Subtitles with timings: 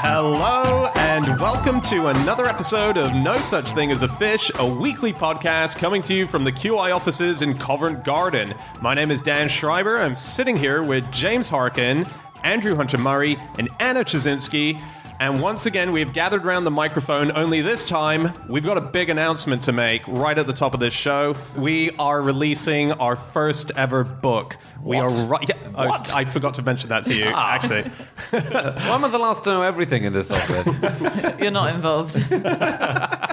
[0.00, 5.12] Hello, and welcome to another episode of No Such Thing as a Fish, a weekly
[5.12, 8.54] podcast coming to you from the QI offices in Covent Garden.
[8.80, 9.98] My name is Dan Schreiber.
[9.98, 12.06] I'm sitting here with James Harkin,
[12.44, 14.80] Andrew Hunter Murray, and Anna Ptaszynski.
[15.20, 19.10] And once again, we've gathered around the microphone, only this time, we've got a big
[19.10, 21.34] announcement to make right at the top of this show.
[21.56, 24.56] We are releasing our first ever book.
[24.80, 25.44] We are right.
[25.48, 27.54] Yeah, I, was- I forgot to mention that to you, ah.
[27.54, 27.90] actually.
[28.32, 31.38] I'm the last to know everything in this office?
[31.40, 32.14] You're not involved.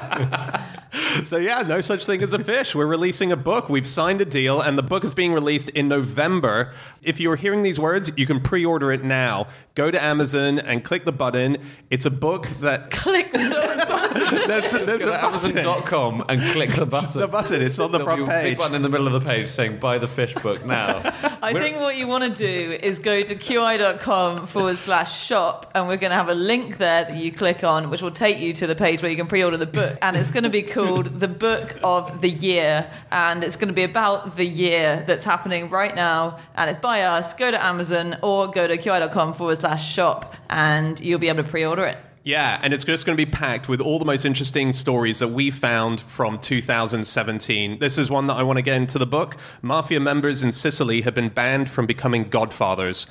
[1.25, 2.75] So yeah, no such thing as a fish.
[2.75, 3.69] We're releasing a book.
[3.69, 6.73] We've signed a deal, and the book is being released in November.
[7.01, 9.47] If you're hearing these words, you can pre-order it now.
[9.75, 11.57] Go to Amazon and click the button.
[11.89, 14.47] It's a book that Click the button.
[14.47, 15.57] there's, there's Go a to button.
[15.57, 17.19] Amazon.com and click the button.
[17.21, 17.61] The button.
[17.61, 18.57] It's on the There'll be front a big page.
[18.57, 21.01] button in the middle of the page saying "Buy the fish book now."
[21.41, 25.71] I We're- think what you want to do is go to qi.com forward slash shop,
[25.75, 28.39] and we're going to have a link there that you click on, which will take
[28.39, 29.97] you to the page where you can pre order the book.
[30.01, 32.89] And it's going to be called The Book of the Year.
[33.11, 36.39] And it's going to be about the year that's happening right now.
[36.55, 37.33] And it's by us.
[37.33, 41.49] Go to Amazon or go to qi.com forward slash shop, and you'll be able to
[41.49, 41.97] pre order it.
[42.25, 45.27] Yeah, and it's just going to be packed with all the most interesting stories that
[45.27, 47.77] we found from 2017.
[47.77, 49.37] This is one that I want to get into the book.
[49.61, 53.05] Mafia members in Sicily have been banned from becoming godfathers.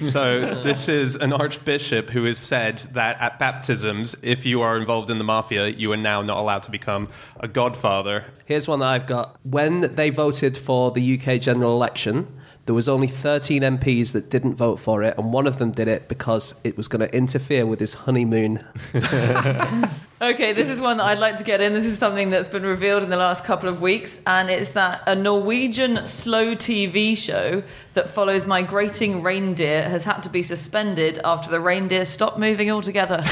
[0.00, 5.10] So, this is an archbishop who has said that at baptisms, if you are involved
[5.10, 7.08] in the mafia, you are now not allowed to become
[7.40, 8.24] a godfather.
[8.44, 9.36] Here's one that I've got.
[9.42, 12.32] When they voted for the UK general election,
[12.66, 15.86] there was only 13 MPs that didn't vote for it, and one of them did
[15.88, 18.60] it because it was going to interfere with his honeymoon.
[20.22, 21.74] Okay, this is one that I'd like to get in.
[21.74, 25.02] This is something that's been revealed in the last couple of weeks, and it's that
[25.06, 27.62] a Norwegian slow TV show
[27.92, 33.18] that follows migrating reindeer has had to be suspended after the reindeer stopped moving altogether.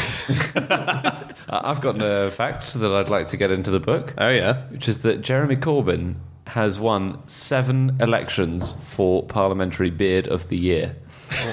[1.48, 4.64] I've got a fact that I'd like to get into the book, Oh, yeah.
[4.64, 6.16] which is that Jeremy Corbyn
[6.52, 10.96] has won seven elections for Parliamentary Beard of the Year.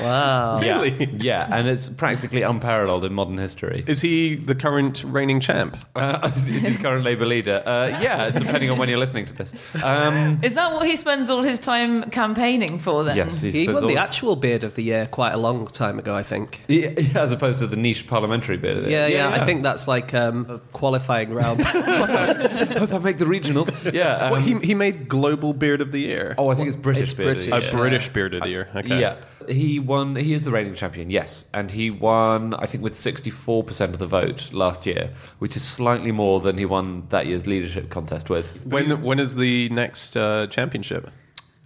[0.03, 0.59] Wow.
[0.69, 0.91] Really?
[1.05, 3.83] Yeah, yeah, and it's practically unparalleled in modern history.
[3.87, 5.77] Is he the current reigning champ?
[5.95, 7.63] Uh, is he the current Labour leader?
[7.65, 9.53] Uh, yeah, depending on when you're listening to this.
[9.83, 13.15] Um, is that what he spends all his time campaigning for then?
[13.17, 16.15] yes, He spends won the actual beard of the year quite a long time ago,
[16.15, 16.61] I think.
[16.67, 19.17] Yeah, as opposed to the niche parliamentary Beard of the Yeah, Year.
[19.19, 21.63] yeah, I think that's like um, a qualifying round.
[21.65, 23.69] Hope I make the regionals.
[23.93, 24.15] Yeah.
[24.17, 26.35] um, Well, he, he made Global Beard of the Year.
[26.37, 27.67] oh, I think it's British It's Beard of the British.
[27.69, 27.79] a Year.
[27.81, 28.67] British Beard of the Year.
[28.75, 28.99] Okay.
[28.99, 29.15] Yeah.
[29.49, 30.15] He won.
[30.15, 32.53] He is the reigning champion, yes, and he won.
[32.53, 36.57] I think with sixty-four percent of the vote last year, which is slightly more than
[36.57, 38.51] he won that year's leadership contest with.
[38.65, 41.09] When when is the next uh, championship?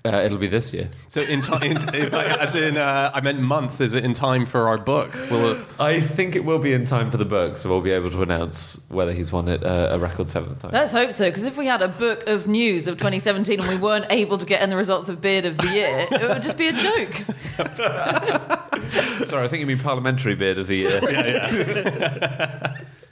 [0.06, 0.90] Uh, it'll be this year.
[1.08, 3.80] So in time, as in, uh, I meant month.
[3.80, 5.14] Is it in time for our book?
[5.32, 5.66] Will it?
[5.80, 8.22] I think it will be in time for the book, so we'll be able to
[8.22, 10.72] announce whether he's won it uh, a record seventh time.
[10.74, 13.78] Let's hope so, because if we had a book of news of 2017 and we
[13.78, 16.58] weren't able to get in the results of Beard of the Year, it would just
[16.58, 17.14] be a joke.
[19.26, 21.00] Sorry, I think you mean parliamentary beard of the year.
[21.10, 22.78] Yeah,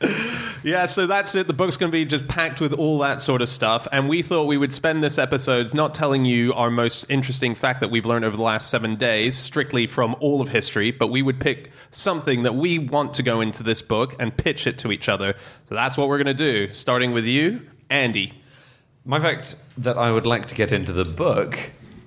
[0.85, 1.47] so that's it.
[1.47, 3.87] The book's going to be just packed with all that sort of stuff.
[3.91, 7.81] And we thought we would spend this episode not telling you our most interesting fact
[7.81, 11.23] that we've learned over the last seven days, strictly from all of history, but we
[11.23, 14.91] would pick something that we want to go into this book and pitch it to
[14.91, 15.35] each other.
[15.65, 16.33] So that's what we're going to
[16.67, 18.33] do, starting with you, Andy.
[19.03, 21.57] My fact that I would like to get into the book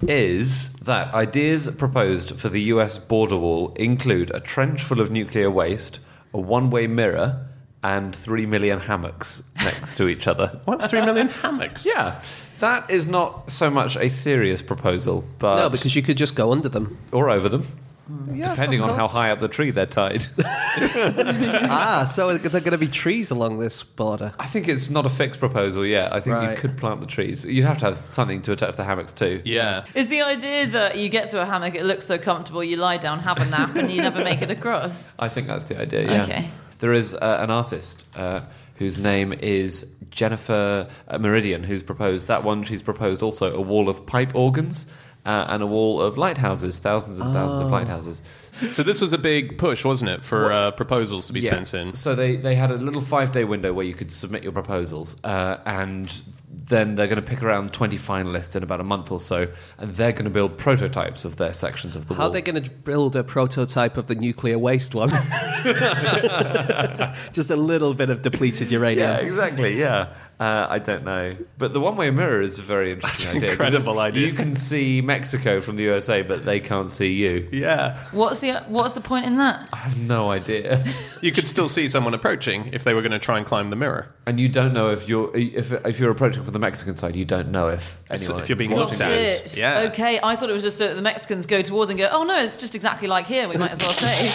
[0.03, 5.50] is that ideas proposed for the US border wall include a trench full of nuclear
[5.50, 5.98] waste,
[6.32, 7.47] a one way mirror,
[7.84, 10.58] and three million hammocks next to each other.
[10.64, 10.90] What?
[10.90, 11.84] Three million hammocks?
[11.86, 12.20] Yeah,
[12.58, 16.50] that is not so much a serious proposal, but no, because you could just go
[16.50, 16.98] under them.
[17.12, 17.66] or over them,
[18.38, 20.26] depending on how high up the tree they're tied.
[20.88, 24.32] ah, so there are going to be trees along this border.
[24.38, 26.12] I think it's not a fixed proposal yet.
[26.12, 26.58] I think you Right.
[26.58, 27.44] could plant the trees.
[27.44, 29.40] You'd have to have something to attach the hammocks to.
[29.44, 29.84] Yeah.
[29.94, 32.96] Is the idea that you get to a hammock, it looks so comfortable, you lie
[32.98, 35.12] down, have a nap, and you never make it across?
[35.19, 36.02] I think that's the idea.
[36.10, 36.22] Yeah.
[36.25, 36.50] Okay.
[36.84, 38.42] There is uh, an artist uh,
[38.75, 42.62] whose name is Jennifer uh, Meridian, who's proposed that one.
[42.62, 44.86] She's proposed also a wall of pipe organs
[45.25, 48.20] uh, and a wall of lighthouses, thousands and thousands of lighthouses.
[48.75, 51.94] So this was a big push, wasn't it, for uh, proposals to be sent in?
[51.94, 55.16] So they, they had a little five day window where you could submit your proposals,
[55.25, 56.12] uh, and
[56.66, 59.94] then they're going to pick around 20 finalists in about a month or so, and
[59.94, 62.19] they're going to build prototypes of their sections of the world.
[62.19, 62.31] How wall.
[62.31, 65.11] are they going to build a prototype of the nuclear waste one?
[67.32, 69.08] Just a little bit of depleted uranium.
[69.08, 69.78] Yeah, exactly.
[69.78, 73.56] Yeah, Uh, I don't know, but the one-way mirror is a very interesting That's idea.
[73.56, 74.26] 'cause incredible idea.
[74.26, 77.48] You can see Mexico from the USA, but they can't see you.
[77.52, 77.96] Yeah.
[78.10, 79.69] What's the what's the point in that?
[79.72, 80.84] I have no idea,
[81.20, 83.76] You could still see someone approaching if they were going to try and climb the
[83.76, 84.08] mirror.
[84.26, 87.25] and you don't know if you're if if you're approaching from the Mexican side, you
[87.25, 89.12] don't know if So anyone if you're being is looked watching.
[89.12, 89.28] at.
[89.28, 89.56] Shit.
[89.58, 89.88] Yeah.
[89.92, 92.42] Okay, I thought it was just that the Mexicans go towards and go, oh no,
[92.42, 93.48] it's just exactly like here.
[93.48, 94.30] We might as well say.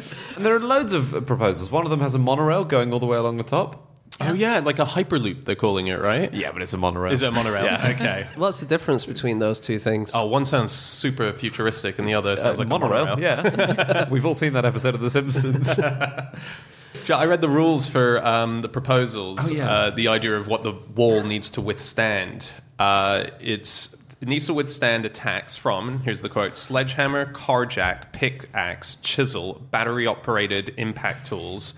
[0.36, 1.70] And there are loads of uh, proposals.
[1.70, 3.82] One of them has a monorail going all the way along the top.
[4.20, 6.32] Oh yeah, like a hyperloop they're calling it, right?
[6.32, 7.12] Yeah, but it's a monorail.
[7.12, 7.64] Is it a monorail?
[7.64, 7.88] yeah.
[7.96, 8.26] Okay.
[8.36, 10.12] What's the difference between those two things?
[10.14, 13.04] Oh, one sounds super futuristic and the other Uh, sounds like monorail?
[13.04, 13.20] a monorail.
[13.20, 15.78] Yeah, we've all seen that episode of The Simpsons.
[17.10, 19.38] I read the rules for um, the proposals.
[19.50, 19.70] Oh, yeah.
[19.70, 22.50] uh, the idea of what the wall needs to withstand.
[22.78, 26.00] Uh, it's it needs to withstand attacks from.
[26.00, 31.74] Here's the quote: sledgehammer, carjack, pickaxe, chisel, battery-operated impact tools.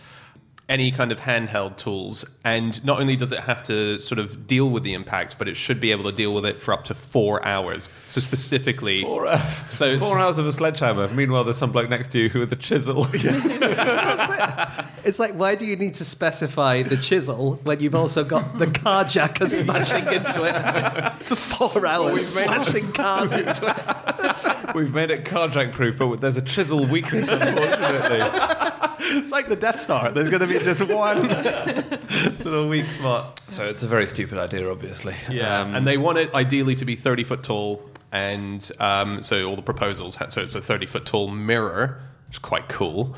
[0.68, 4.68] Any kind of handheld tools, and not only does it have to sort of deal
[4.68, 6.94] with the impact, but it should be able to deal with it for up to
[6.94, 7.88] four hours.
[8.10, 9.54] So specifically, Four hours.
[9.70, 11.08] So it's- Four hours of a sledgehammer.
[11.08, 13.06] Meanwhile, there's some bloke next to you with a chisel.
[15.04, 18.66] It's like, why do you need to specify the chisel when you've also got the
[18.66, 23.78] carjacker smashing into it for four hours, we've made- smashing cars into it?
[24.74, 28.20] We've made it carjack proof, but there's a chisel weakness, unfortunately.
[29.18, 30.10] it's like the Death Star.
[30.12, 31.28] There's going to be just one
[32.44, 33.40] little weak spot.
[33.48, 35.14] so it's a very stupid idea, obviously.
[35.28, 37.82] Yeah, Um, and they want it ideally to be 30 foot tall,
[38.12, 42.36] and um, so all the proposals had so it's a 30 foot tall mirror, which
[42.36, 43.14] is quite cool.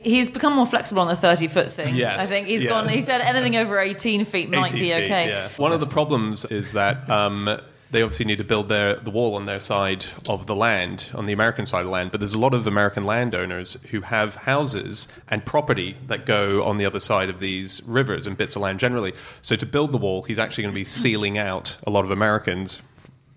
[0.00, 1.94] He's become more flexible on the 30 foot thing.
[1.96, 2.70] Yes, I think he's yeah.
[2.70, 5.28] gone, he said anything over 18 feet might 80 be feet, okay.
[5.28, 5.48] yeah.
[5.56, 7.60] One of the problems is that um,
[7.90, 11.26] they obviously need to build their the wall on their side of the land, on
[11.26, 12.10] the American side of the land.
[12.10, 16.76] But there's a lot of American landowners who have houses and property that go on
[16.76, 19.14] the other side of these rivers and bits of land generally.
[19.40, 22.10] So to build the wall, he's actually going to be sealing out a lot of
[22.10, 22.82] Americans.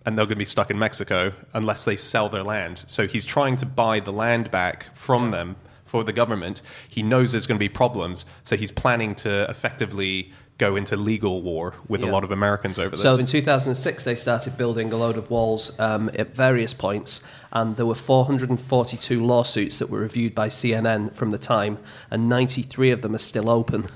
[0.04, 2.86] And they're going to be stuck in Mexico unless they sell their land.
[2.88, 6.62] So he's trying to buy the land back from them for the government.
[6.88, 11.42] He knows there's going to be problems, so he's planning to effectively go into legal
[11.42, 13.02] war with a lot of Americans over this.
[13.02, 17.78] So in 2006, they started building a load of walls um, at various points, and
[17.78, 21.80] there were 442 lawsuits that were reviewed by CNN from the time,
[22.12, 23.90] and 93 of them are still open.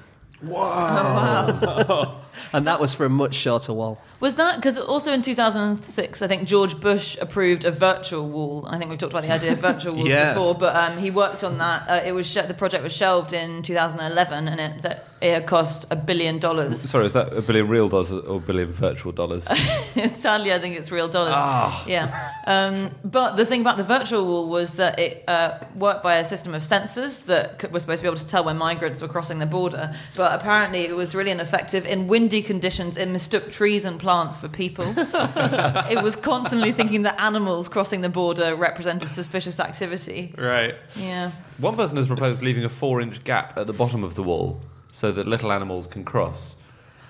[0.49, 2.21] Oh,
[2.53, 3.99] And that was for a much shorter wall.
[4.19, 8.65] Was that because also in 2006, I think George Bush approved a virtual wall.
[8.69, 10.35] I think we've talked about the idea of virtual walls Yes.
[10.35, 11.87] before, but um, he worked on that.
[11.89, 15.45] Uh, it was sh- the project was shelved in 2011, and it that it had
[15.47, 16.89] cost a billion dollars.
[16.89, 19.43] Sorry, is that a billion real dollars or a billion virtual dollars?
[20.13, 21.33] Sadly, I think it's real dollars.
[21.35, 21.83] Ah.
[21.87, 22.31] Yeah.
[22.47, 26.25] Um, but the thing about the virtual wall was that it uh, worked by a
[26.25, 29.07] system of sensors that could, were supposed to be able to tell when migrants were
[29.07, 29.95] crossing the border.
[30.15, 32.97] But apparently, it was really ineffective in windy conditions.
[32.97, 34.85] It mistook trees and plants for people.
[34.97, 40.33] it was constantly thinking that animals crossing the border represented suspicious activity.
[40.37, 40.73] right.
[40.95, 41.31] Yeah.
[41.59, 45.11] One person has proposed leaving a four-inch gap at the bottom of the wall so
[45.11, 46.57] that little animals can cross.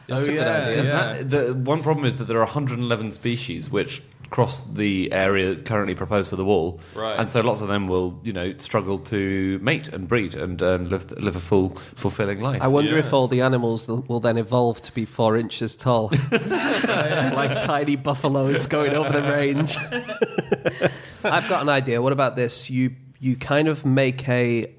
[0.08, 0.78] That's a oh, good idea.
[0.78, 5.56] Isn't that- the one problem is that there are 111 species which cross the area
[5.56, 7.20] currently proposed for the wall, Right.
[7.20, 10.76] and so lots of them will, you know, struggle to mate and breed and uh,
[10.78, 12.62] live live a full, fulfilling life.
[12.62, 13.00] I wonder Yeah.
[13.00, 17.96] if all the animals will will then evolve to be four inches tall, like tiny
[17.96, 19.78] buffaloes going over the range.
[21.24, 22.02] I've got an idea.
[22.02, 22.70] What about this?
[22.70, 24.72] You you kind of make a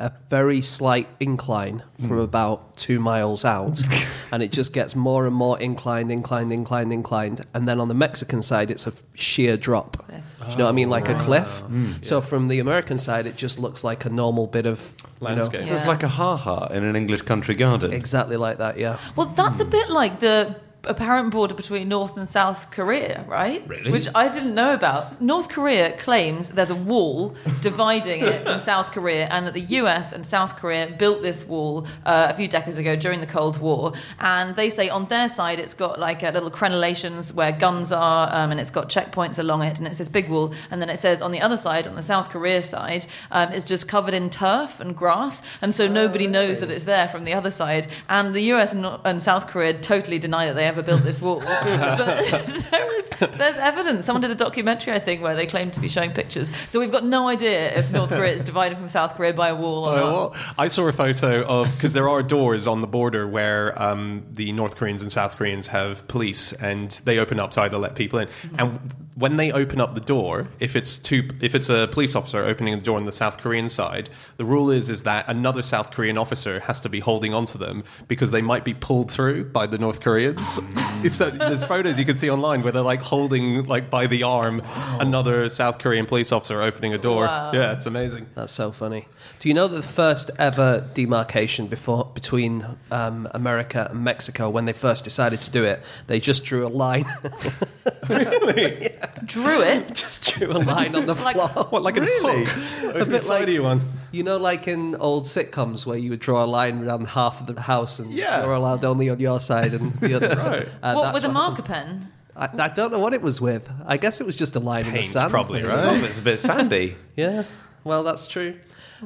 [0.00, 2.18] a very slight incline from hmm.
[2.18, 3.80] about two miles out,
[4.32, 7.94] and it just gets more and more inclined, inclined, inclined, inclined, and then on the
[7.94, 10.04] Mexican side, it's a sheer drop.
[10.08, 10.90] Do you know what I mean?
[10.90, 11.20] Like a ah.
[11.20, 11.60] cliff.
[11.60, 11.92] Hmm.
[12.02, 15.34] So from the American side, it just looks like a normal bit of you know,
[15.34, 15.64] Landscape.
[15.64, 17.92] so it's like a ha-ha in an English country garden.
[17.92, 18.98] Exactly like that, yeah.
[19.16, 19.70] Well, that's a hmm.
[19.70, 20.56] bit like the
[20.86, 23.66] apparent border between North and South Korea, right?
[23.66, 23.90] Really?
[23.90, 25.20] Which I didn't know about.
[25.20, 30.12] North Korea claims there's a wall dividing it from South Korea, and that the US
[30.12, 33.92] and South Korea built this wall uh, a few decades ago during the Cold War.
[34.20, 38.28] And they say on their side it's got like uh, little crenellations where guns are,
[38.34, 40.52] um, and it's got checkpoints along it, and it's this big wall.
[40.70, 43.64] And then it says on the other side, on the South Korea side, um, it's
[43.64, 47.34] just covered in turf and grass, and so nobody knows that it's there from the
[47.34, 47.88] other side.
[48.08, 51.40] And the US and, and South Korea totally deny that they ever built this wall.
[51.44, 54.04] but there is, there's evidence.
[54.04, 56.50] Someone did a documentary, I think, where they claim to be showing pictures.
[56.68, 59.54] So we've got no idea if North Korea is divided from South Korea by a
[59.54, 60.12] wall or Oh, not.
[60.12, 64.24] well, I saw a photo of because there are doors on the border where um,
[64.32, 67.94] the North Koreans and South Koreans have police, and they open up to either let
[67.94, 68.28] people in.
[68.58, 72.42] And when they open up the door, if it's two, if it's a police officer
[72.44, 75.92] opening the door on the South Korean side, the rule is is that another South
[75.92, 79.66] Korean officer has to be holding onto them because they might be pulled through by
[79.66, 80.58] the North Koreans.
[81.04, 84.22] it's, uh, there's photos you can see online where they're like holding like by the
[84.22, 84.62] arm
[85.00, 87.26] another South Korean police officer opening a door.
[87.26, 87.52] Wow.
[87.52, 88.26] Yeah, it's amazing.
[88.34, 89.06] That's so funny.
[89.40, 94.64] Do you know that the first ever demarcation before between um, America and Mexico, when
[94.64, 97.06] they first decided to do it, they just drew a line,
[99.24, 99.94] Drew it.
[99.94, 101.48] just drew a line on the Like- floor.
[101.70, 102.94] What like a hook?
[102.94, 103.80] A, bit like- one.
[104.12, 107.46] You know, like in old sitcoms where you would draw a line around half of
[107.52, 108.42] the house and Yeah.
[108.42, 110.68] you're allowed only on your side and the other Right.
[110.82, 112.08] Uh, what that's with a what- marker pen?
[112.36, 113.68] I, I don't know what it was with.
[113.86, 115.30] I guess it was just a line in the sand.
[115.30, 115.68] probably, maybe.
[115.68, 115.78] right?
[115.78, 116.96] Some it's a bit sandy.
[117.16, 117.44] Yeah.
[117.84, 118.56] Well, that's true.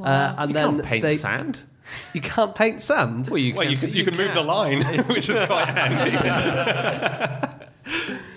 [0.00, 1.62] Uh, and You then can't paint they, sand.
[2.14, 3.28] You can't paint sand.
[3.28, 7.48] Well, you Well, you can, you can move the line, which is quite handy.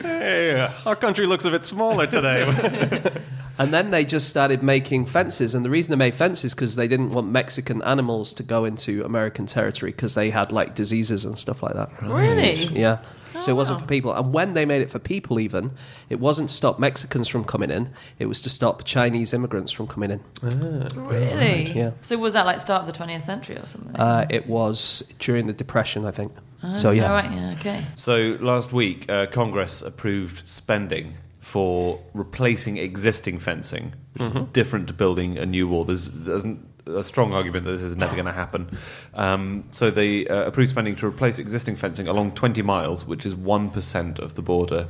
[0.01, 3.01] Hey, our country looks a bit smaller today.
[3.58, 5.53] And then they just started making fences.
[5.53, 9.03] And the reason they made fences because they didn't want Mexican animals to go into
[9.05, 11.91] American territory because they had like diseases and stuff like that.
[12.01, 12.53] Really?
[12.67, 13.00] Yeah.
[13.39, 13.81] So it wasn't Oh.
[13.81, 14.13] for people.
[14.13, 15.74] And when they made it for people, even,
[16.10, 19.86] it wasn't to stop Mexicans from coming in, it was to stop Chinese immigrants from
[19.86, 20.22] coming in.
[20.41, 21.72] Really?
[21.74, 21.91] Yeah.
[22.01, 23.96] So was that like start of the 20th century or something?
[23.96, 26.31] Uh, it was during the Depression, I think.
[26.74, 27.08] So, yeah.
[27.10, 27.32] All right.
[27.32, 27.56] Yeah.
[27.60, 27.86] Okay.
[27.96, 34.94] So last week, uh, Congress approved spending for replacing existing fencing, which is different to
[34.94, 35.84] building a new wall.
[35.86, 38.70] There's, there's n- a strong argument that this is never going to happen.
[39.13, 43.34] Um, so they uh, approved spending to replace existing fencing along 20 miles, which is
[43.36, 44.88] 1% of the border.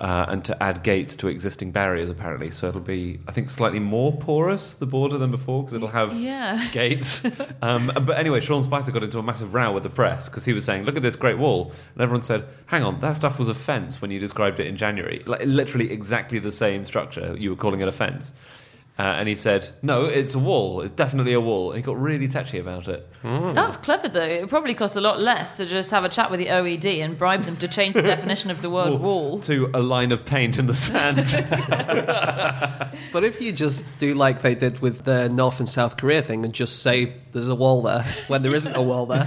[0.00, 2.52] Uh, and to add gates to existing barriers, apparently.
[2.52, 6.12] So it'll be, I think, slightly more porous, the border, than before, because it'll have
[6.16, 6.64] Yeah.
[6.72, 7.24] gates.
[7.60, 10.52] Um, but anyway, Sean Spicer got into a massive row with the press because he
[10.52, 13.48] was saying, "Look at this great wall," and everyone said, "Hang on, that stuff was
[13.48, 15.24] a fence when you described it in January.
[15.26, 17.34] Like literally exactly the same structure.
[17.36, 18.32] You were calling it a fence."
[18.98, 20.80] Uh, and he said, "No, it's a wall.
[20.80, 23.08] It's definitely a wall." And he got really touchy about it.
[23.22, 24.20] That's clever though.
[24.22, 27.16] It probably cost a lot less to just have a chat with the OED and
[27.16, 29.38] bribe them to change the definition of the word wall.
[29.40, 31.18] to a line of paint in the sand.
[33.12, 36.44] But if you just do like they did with the North and South Korea thing
[36.44, 39.24] and just say there's a wall there when there isn't a wall there,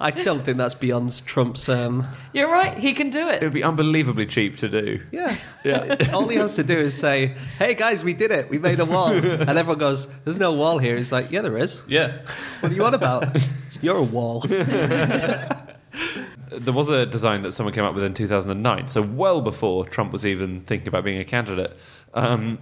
[0.00, 1.68] I don't think that's beyond Trump's.
[1.68, 2.76] Um, You're right.
[2.76, 3.42] He can do it it.
[3.44, 5.00] would be unbelievably cheap to do.
[5.12, 5.36] yeah.
[5.64, 5.96] Yeah.
[6.12, 8.50] All he has to do is say, hey guys, we did it.
[8.50, 9.12] We made a wall.
[9.12, 10.96] And everyone goes, there's no wall here.
[10.96, 11.82] He's like, yeah, there is.
[11.88, 12.18] yeah.
[12.60, 13.28] What are you on about?
[13.80, 14.44] You're a wall.
[16.50, 20.12] There was a design that someone came up with in 2009, so well before Trump
[20.12, 21.74] was even thinking about being a candidate,
[22.12, 22.58] um,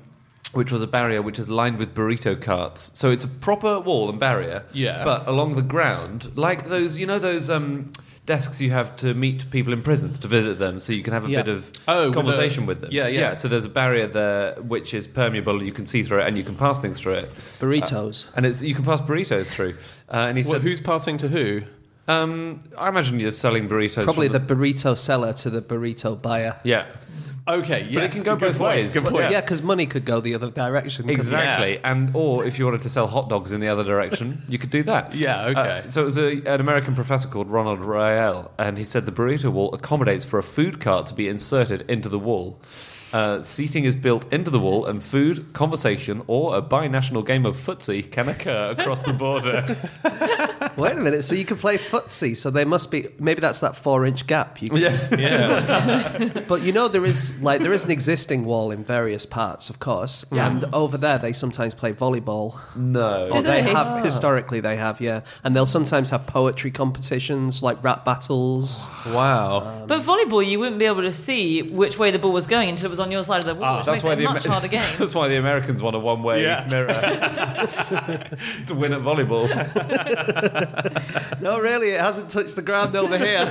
[0.53, 2.91] which was a barrier which is lined with burrito carts.
[2.99, 5.05] So it's a proper wall and barrier, Yeah.
[5.05, 7.93] but along the ground, like those, you know, those um,
[8.27, 11.25] desks you have to meet people in prisons to visit them, so you can have
[11.25, 11.43] a Yeah.
[11.43, 12.91] bit of Oh, with conversation the- with them.
[12.93, 13.33] yeah, yeah.
[13.35, 16.45] So there's a barrier there which is permeable, you can see through it, and you
[16.45, 17.31] can pass things through it.
[17.61, 18.27] Burritos.
[18.37, 19.75] And it's you can pass burritos through.
[20.13, 21.63] Uh, and he Well, said, who's passing to who?
[22.09, 26.57] um, "I imagine you're selling burritos." Probably from the burrito seller to the burrito buyer.
[26.65, 26.87] yeah.
[27.49, 27.95] Okay, yes.
[27.95, 28.95] But it can go good both point, ways.
[28.95, 29.31] Good point.
[29.31, 31.05] Yeah, because money could go the other direction.
[31.05, 31.15] couldn't it?
[31.15, 34.59] Exactly, and or if you wanted to sell hot dogs in the other direction, you
[34.59, 35.15] could do that.
[35.21, 35.61] Yeah, okay.
[35.61, 39.13] Uh, so it was a, an American professor called Ronald Rael, and he said the
[39.13, 42.59] burrito wall accommodates for a food cart to be inserted into the wall.
[43.13, 47.57] Uh, seating is built into the wall, and food, conversation, or a binational game of
[47.57, 49.65] footsie can occur across the border.
[50.77, 51.25] Wait a minute.
[51.25, 52.37] So you can play footsie.
[52.37, 54.63] So there must be maybe that's that four-inch gap.
[54.63, 56.43] You can, yeah, Yeah.
[56.49, 59.79] But you know there is like there is an existing wall in various parts, of
[59.81, 60.25] course.
[60.33, 62.59] And over there they sometimes play volleyball.
[62.77, 63.27] no.
[63.33, 63.73] Or they they?
[63.73, 65.23] have historically they have, yeah.
[65.45, 68.89] And they'll sometimes have poetry competitions like rap battles.
[69.07, 69.85] wow.
[69.87, 72.87] But volleyball, you wouldn't be able to see which way the ball was going until
[72.87, 74.45] it was on your side of the wall, ah, which makes it a the much
[74.47, 74.83] Amer- harder game.
[74.99, 76.67] That's why the Americans want a one-way Yeah.
[76.71, 76.87] mirror
[78.67, 79.49] to win at volleyball.
[81.41, 83.47] No, really, it hasn't touched the ground over here.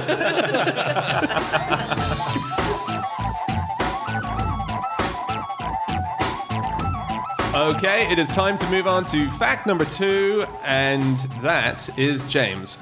[7.56, 12.78] Okay, it is time to move on to fact number two, and that is James.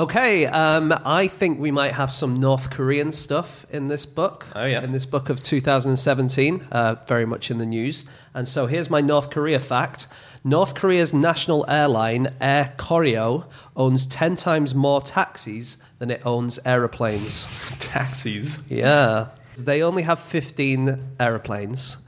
[0.00, 4.46] Okay, um, I think we might have some North Korean stuff in this book.
[4.56, 4.82] Oh, yeah.
[4.82, 8.06] In this book of 2017, uh, very much in the news.
[8.32, 10.06] And so here's my North Korea fact
[10.42, 13.44] North Korea's national airline, Air Koryo,
[13.76, 17.46] owns 10 times more taxis than it owns aeroplanes.
[17.78, 18.70] Taxis.
[18.70, 19.26] Yeah.
[19.56, 21.98] They only have 15 aeroplanes.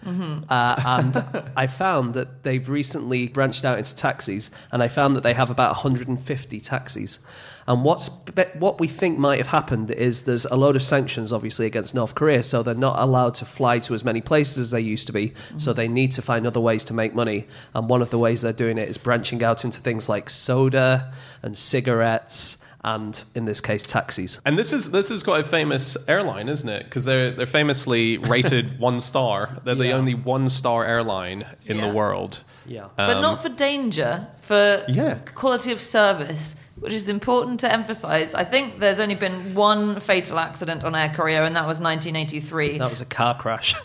[0.48, 5.22] Uh, and I found that they've recently branched out into taxis, and I found that
[5.22, 7.18] they have about 150 taxis.
[7.66, 8.10] And what's
[8.58, 12.14] what we think might have happened is there's a load of sanctions, obviously, against North
[12.14, 15.12] Korea, so they're not allowed to fly to as many places as they used to
[15.12, 15.32] be.
[15.58, 17.46] So they need to find other ways to make money.
[17.74, 21.12] And one of the ways they're doing it is branching out into things like soda
[21.42, 24.40] and cigarettes, and in this case, taxis.
[24.44, 26.84] And this is this is quite a famous airline, isn't it?
[26.84, 29.60] Because they're they're famously rated one star.
[29.64, 32.42] They're the only one star airline in the world.
[32.66, 32.84] Yeah.
[32.84, 35.16] Um, but not for danger, for Yeah.
[35.34, 38.34] quality of service, which is important to emphasize.
[38.34, 42.78] I think there's only been one fatal accident on Air Koryo, and that was 1983.
[42.78, 43.74] That was a car crash.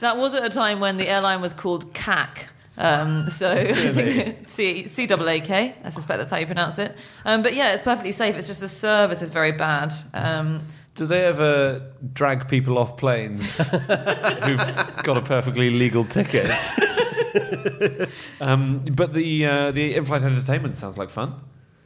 [0.00, 2.48] That was at a time when the airline was called CAC.
[2.78, 3.54] Um, so
[4.46, 5.74] C C double A K.
[5.84, 6.96] I suspect that's how you pronounce it.
[7.24, 8.34] Um, but yeah, it's perfectly safe.
[8.36, 9.92] It's just the service is very bad.
[10.14, 10.60] Um,
[10.94, 14.58] Do they ever drag people off planes who've
[15.04, 16.50] got a perfectly legal ticket?
[18.40, 21.34] um, but the uh, the in-flight entertainment sounds like fun.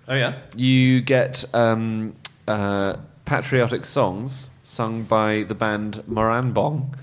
[0.09, 0.39] Oh yeah.
[0.57, 2.15] You get um,
[2.47, 6.95] uh, patriotic songs sung by the band Moranbong.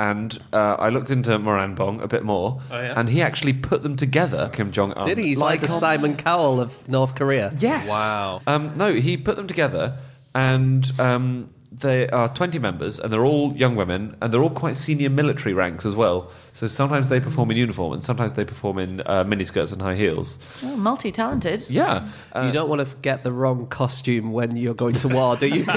[0.00, 2.94] And uh, I looked into Moranbong a bit more, Oh, yeah?
[2.98, 5.06] and he actually put them together, Kim Jong Un.
[5.06, 5.24] Did he?
[5.28, 7.52] He's like, the on- Simon Cowell of North Korea.
[7.58, 7.86] Yes.
[7.86, 8.40] Wow.
[8.46, 9.98] Um, no, he put them together,
[10.34, 14.76] and um, they are 20 members, and they're all young women, and they're all quite
[14.76, 16.30] senior military ranks as well.
[16.54, 19.96] So sometimes they perform in uniform, and sometimes they perform in uh, miniskirts and high
[19.96, 20.38] heels.
[20.64, 21.68] oh, multi-talented.
[21.68, 22.08] Yeah.
[22.34, 25.46] Uh, you don't want to get the wrong costume when you're going to war, do
[25.46, 25.66] you?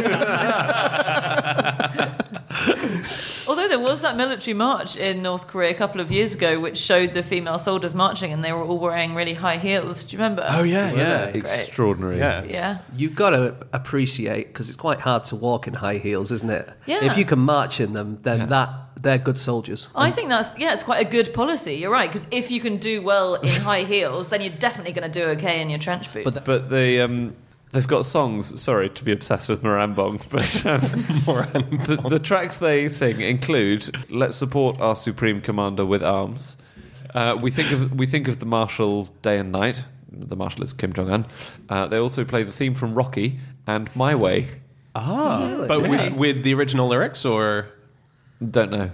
[3.73, 6.77] Although there was that military march in North Korea a couple of years ago, which
[6.77, 10.03] showed the female soldiers marching, and they were all wearing really high heels.
[10.03, 10.45] Do you remember?
[10.47, 11.25] Oh yeah, yeah.
[11.25, 12.17] That's extraordinary.
[12.19, 12.43] Yeah.
[12.43, 12.77] Yeah.
[12.95, 16.69] You've got to appreciate because it's quite hard to walk in high heels, isn't it?
[16.85, 17.03] Yeah.
[17.03, 18.69] If you can march in them, then that
[19.01, 19.89] they're good soldiers.
[19.95, 21.73] I think that's yeah, it's quite a good policy.
[21.75, 25.11] You're right because if you can do well in high heels, then you're definitely going
[25.11, 26.29] to do okay in your trench boots.
[26.29, 27.35] But But they um,
[27.73, 28.61] they've got songs.
[28.61, 34.37] Sorry to be obsessed with Moranbong, but um, the, the tracks they sing include "Let's
[34.37, 36.57] support our supreme commander with arms."
[37.13, 39.83] Uh, we think of we think of the marshal day and night.
[40.09, 41.25] The marshal is Kim Jong Un.
[41.69, 44.47] Uh, they also play the theme from Rocky and "My Way."
[44.95, 47.67] Ah, but with, with the original lyrics or
[48.51, 48.91] Don't know.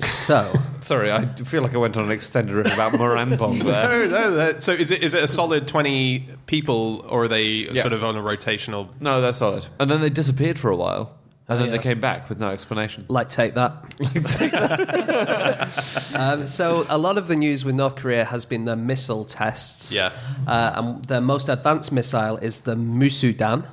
[0.00, 4.08] So Sorry, I feel like I went on an extended riff about Moranbong there.
[4.08, 4.30] no, no.
[4.32, 7.80] That, so is it is it a solid twenty people or are they Yeah.
[7.82, 8.88] sort of on a rotational?
[9.00, 9.66] No, they're solid.
[9.80, 11.16] And then they disappeared for a while,
[11.48, 11.76] and then yeah.
[11.76, 13.04] they came back with no explanation.
[13.08, 13.72] like take that.
[16.14, 19.94] um, so a lot of the news with North Korea has been the missile tests.
[19.94, 20.12] Yeah.
[20.46, 23.66] Uh, and their most advanced missile is the Musudan.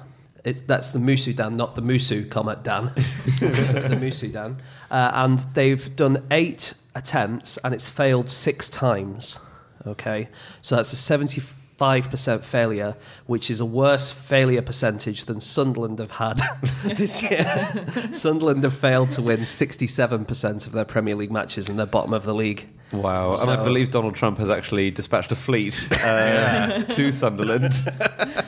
[0.45, 2.91] It's, that's the Musudan, not the Musu, comma Dan.
[3.41, 4.57] It's the Musudan.
[4.91, 9.39] Uh, and they've done eight attempts and it's failed six times.
[9.87, 10.29] Okay.
[10.61, 16.39] So that's a 75% failure, which is a worse failure percentage than Sunderland have had
[16.83, 17.85] this year.
[18.11, 22.23] Sunderland have failed to win 67% of their Premier League matches and they're bottom of
[22.23, 22.67] the league.
[22.91, 23.33] Wow.
[23.41, 27.73] and I believe Donald Trump has actually dispatched a fleet uh, to Sunderland.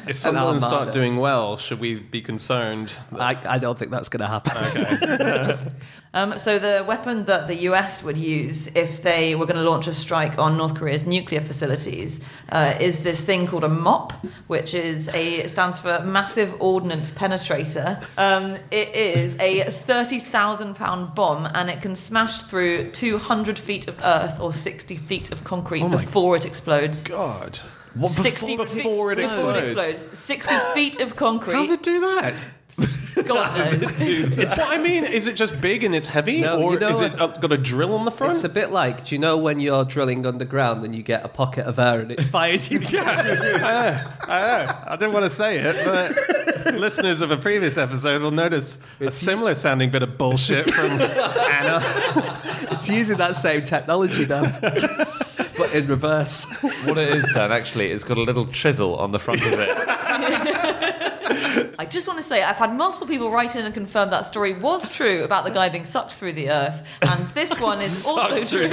[0.08, 2.96] If Sunderland start doing well, should we be concerned?
[3.12, 5.74] I, I don't think that's going to happen.
[6.14, 9.86] Um, so the weapon that the US would use if they were going to launch
[9.88, 14.14] a strike on North Korea's nuclear facilities uh, is this thing called a MOP,
[14.48, 18.04] which is a stands for Massive Ordnance Penetrator.
[18.18, 23.60] Um, it is a thirty thousand pound bomb, and it can smash through two hundred
[23.60, 27.04] feet of earth or sixty feet of concrete Oh before it explodes.
[27.06, 27.60] God,
[27.96, 30.06] What, 60 before- feet- before it before it explodes?
[30.06, 30.20] explodes.
[30.20, 31.54] 60 feet of concrete.
[31.56, 32.34] How does it do that?
[33.26, 33.58] God.
[34.40, 35.04] It's what I mean.
[35.04, 37.52] Is it just big and it's heavy, No, or you know is it uh, got
[37.52, 38.34] a drill on the front?
[38.34, 41.28] It's a bit like, do you know when you're drilling underground and you get a
[41.28, 42.80] pocket of air and it fires you?
[42.80, 44.04] I know.
[44.22, 44.82] I know.
[44.88, 45.76] I didn't want to say it,
[46.66, 50.92] but listeners of a previous episode will notice a similar sounding bit of bullshit from
[50.92, 51.82] Anna.
[52.72, 56.46] It's using that same technology though, but in reverse.
[56.86, 61.14] what it is, Dan, actually, it's got a little chisel on the front of it.
[61.80, 64.54] I just want to say I've had multiple people write in and confirm that story
[64.54, 68.44] was true about the guy being sucked through the earth, and this one is also
[68.44, 68.68] true.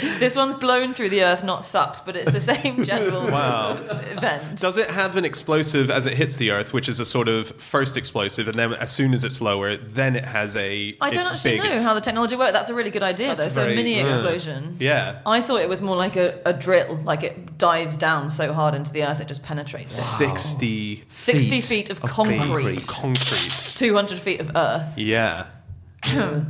[0.00, 0.20] The earth.
[0.20, 3.76] This one's blown through the earth, not sucked, but it's the same general Wow.
[3.76, 4.60] event.
[4.60, 7.48] Does it have an explosive as it hits the Earth, which is a sort of
[7.60, 10.96] first explosive, and then as soon as it's lower, then it has a.
[11.00, 12.52] I don't its actually big know how the technology works.
[12.52, 13.48] That's a really good idea, That's though.
[13.48, 14.06] So very- a mini yeah.
[14.14, 14.76] explosion.
[14.80, 15.20] Yeah.
[15.26, 18.74] I thought it was more like a, a drill, like it dives down so hard
[18.74, 19.96] into the earth it just penetrates.
[19.98, 20.02] it.
[20.38, 22.38] 60 60 Feet feet of of concrete,
[22.86, 22.86] concrete.
[22.86, 23.72] concrete.
[23.76, 24.96] 200 feet of earth.
[24.98, 25.46] Yeah.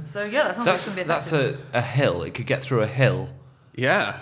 [0.04, 1.54] So yeah, that sounds That's like it that's a.
[1.72, 2.22] a, a hill.
[2.22, 3.28] It could get through a hill.
[3.74, 4.18] Yeah.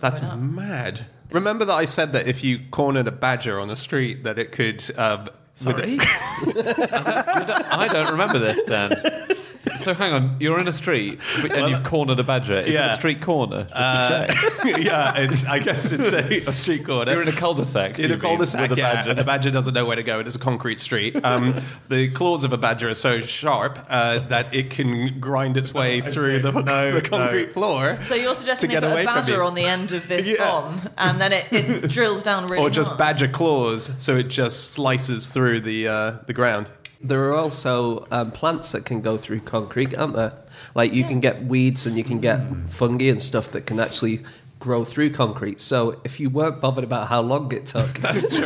[0.00, 0.40] That's Why not?
[0.40, 1.06] mad.
[1.30, 4.52] Remember that I said that if you cornered a badger on the street, that it
[4.52, 4.84] could.
[4.98, 8.92] Um, with Sorry, I don't remember this, Dan.
[9.76, 12.54] So hang on, you're in a street but- and you've cornered a badger.
[12.58, 12.92] Is it Yeah.
[12.92, 13.64] a street corner?
[13.64, 14.78] Just to Uh, check.
[14.84, 17.12] yeah, it's, I guess it's a, a street corner.
[17.12, 17.98] You're in a cul-de-sac.
[17.98, 19.10] in a cul-de-sac, with a yeah, badger.
[19.10, 20.18] and the badger doesn't know where to go.
[20.20, 21.22] It is a concrete street.
[21.24, 25.74] Um, the claws of a badger are so sharp uh, that it can grind its
[25.74, 27.98] way through the, the concrete floor.
[28.02, 30.36] So you're suggesting to they get put a badger on the end of this Yeah.
[30.38, 32.98] bomb, and then it, it drills down really Or just hard.
[32.98, 36.68] badger claws, so it just slices through the uh, the ground.
[37.00, 40.32] There are also um, plants that can go through concrete, aren't there?
[40.74, 44.20] Like you can get weeds and you can get fungi and stuff that can actually
[44.58, 45.60] grow through concrete.
[45.60, 48.40] So if you weren't bothered about how long it took, you could put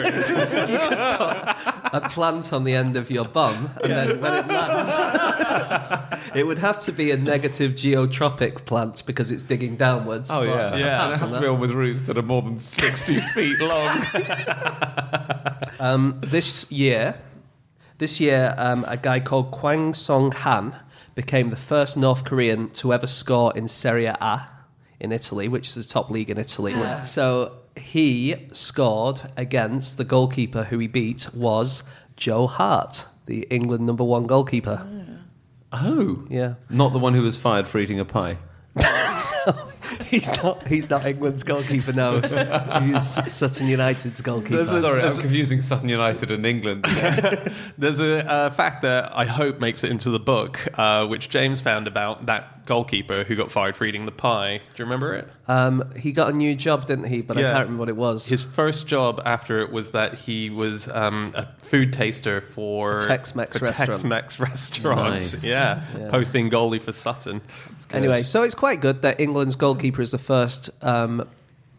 [1.92, 4.92] a plant on the end of your bum, and then when it lands,
[6.34, 10.30] it would have to be a negative geotropic plant because it's digging downwards.
[10.32, 10.96] Oh yeah, Yeah.
[10.96, 13.58] apart And it has to be on with roots that are more than sixty feet
[13.60, 14.02] long.
[15.78, 17.14] um, this year,
[18.00, 20.74] this year, um, a guy called Kwang Song Han
[21.14, 24.48] became the first North Korean to ever score in Serie A
[24.98, 26.72] in Italy, which is the top league in Italy.
[27.04, 31.84] So he scored against the goalkeeper who he beat was
[32.16, 34.86] Joe Hart, the England number one goalkeeper.
[35.72, 38.38] Oh, Yeah, not the one who was fired for eating a pie.
[40.04, 40.66] he's not.
[40.66, 42.20] He's not England's goalkeeper now.
[42.80, 44.60] He's Sutton United's goalkeeper.
[44.60, 46.84] A- Sorry, I'm confusing Sutton United and England.
[47.78, 51.60] There's a uh, fact that I hope makes it into the book, uh, which James
[51.60, 54.58] found about that goalkeeper who got fired for eating the pie.
[54.58, 55.28] Do you remember it?
[55.50, 57.22] Um, he got a new job, didn't he?
[57.22, 58.28] But I can't remember what it was.
[58.28, 63.00] His first job after it was that he was um, a food taster for A
[63.00, 63.90] Tex-Mex for restaurant.
[63.90, 65.14] Tex-Mex restaurant.
[65.14, 65.44] Nice.
[65.50, 65.82] Yeah.
[65.98, 66.08] Yeah.
[66.10, 67.40] post being goalie for Sutton.
[67.92, 71.26] Anyway, so it's quite good that England's goalkeeper is the first um,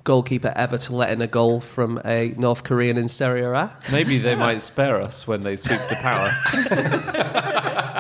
[0.04, 3.72] goalkeeper ever to let in a goal from a North Korean in Serie A.
[3.90, 6.30] Maybe they might spare us when they sweep to power.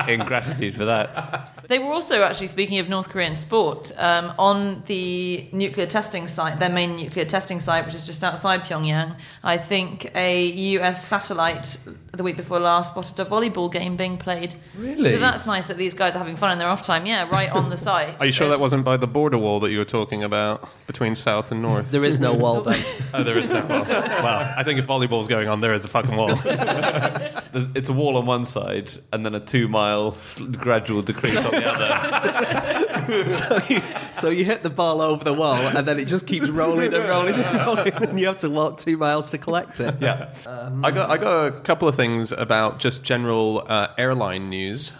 [0.07, 1.50] In gratitude for that.
[1.71, 6.59] They were also actually speaking of North Korean sport um, on the nuclear testing site,
[6.59, 9.15] their main nuclear testing site, which is just outside Pyongyang.
[9.41, 11.07] I think a U.S.
[11.07, 11.77] satellite
[12.11, 14.53] the week before last spotted a volleyball game being played.
[14.75, 15.09] Really?
[15.09, 17.05] So that's nice that these guys are having fun in their off time.
[17.05, 18.19] Yeah, right on the site.
[18.19, 21.15] Are you sure that wasn't by the border wall that you were talking about between
[21.15, 21.89] South and North?
[21.89, 22.83] There is no wall then.
[23.13, 23.85] oh, there is no wall.
[24.21, 26.37] Well, I think if volleyball's going on, there is a fucking wall.
[27.73, 30.15] It's a wall on one side and then a two mile
[30.51, 33.33] gradual decrease on the other.
[33.33, 33.81] so, you,
[34.13, 37.07] so you hit the ball over the wall and then it just keeps rolling and
[37.07, 39.95] rolling and rolling and you have to walk two miles to collect it.
[39.99, 40.33] Yeah.
[40.83, 44.93] I got I got a couple of things about just general uh, airline news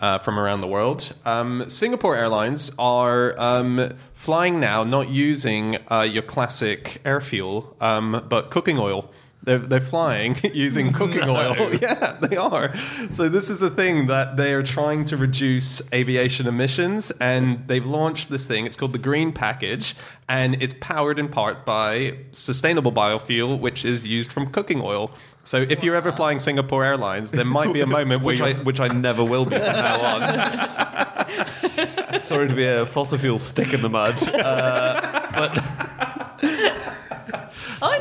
[0.00, 1.14] uh, from around the world.
[1.24, 8.24] Um, Singapore Airlines are um, flying now, not using uh, your classic air fuel, um,
[8.28, 9.10] but cooking oil.
[9.46, 11.54] They're, they're flying using cooking oil.
[11.80, 12.74] Yeah, they are.
[13.10, 17.86] So this is a thing that they are trying to reduce aviation emissions, and they've
[17.86, 18.66] launched this thing.
[18.66, 19.94] It's called the Green Package,
[20.28, 25.10] and it's powered in part by sustainable biofuel, which is used from cooking oil.
[25.44, 28.80] So if you're ever flying Singapore Airlines, there might be a moment Which I, which
[28.80, 32.20] I never will be from now on.
[32.20, 34.16] Sorry to be a fossil fuel stick in the mud.
[34.28, 35.52] Uh, but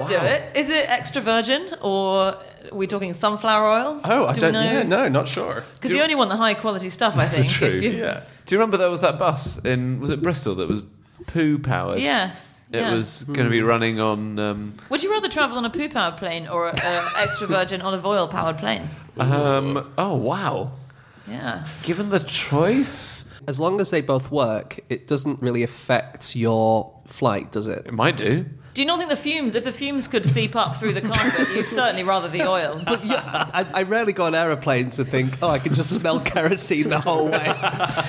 [0.06, 0.56] I'd do it.
[0.56, 2.38] Is it extra virgin or are
[2.72, 4.02] we talking sunflower oil?
[4.04, 4.62] Oh, I Do we don't know?
[4.64, 5.64] yeah, no, not sure.
[5.76, 7.50] Because you only want the high quality stuff, I think.
[7.50, 8.22] true, if you- Yeah.
[8.46, 10.82] do you remember there was that bus in, was it Bristol, that was
[11.28, 12.00] poo powered?
[12.00, 12.60] Yes.
[12.72, 12.94] It yeah.
[12.94, 14.40] was going to be running on.
[14.40, 16.76] Um, Would you rather travel on a poo powered plane or an
[17.18, 18.90] extra virgin olive oil powered plane?
[19.20, 20.72] um, oh, wow.
[21.28, 21.66] Yeah.
[21.84, 23.32] Given the choice.
[23.48, 27.84] As long as they both work, it doesn't really affect your flight, does it?
[27.86, 28.46] It might do.
[28.76, 31.48] Do you not think the fumes, if the fumes could seep up through the carpet,
[31.56, 32.82] you'd certainly rather the oil?
[32.86, 36.20] But yeah, I, I rarely go on aeroplanes and think, oh, I can just smell
[36.20, 37.46] kerosene the whole way.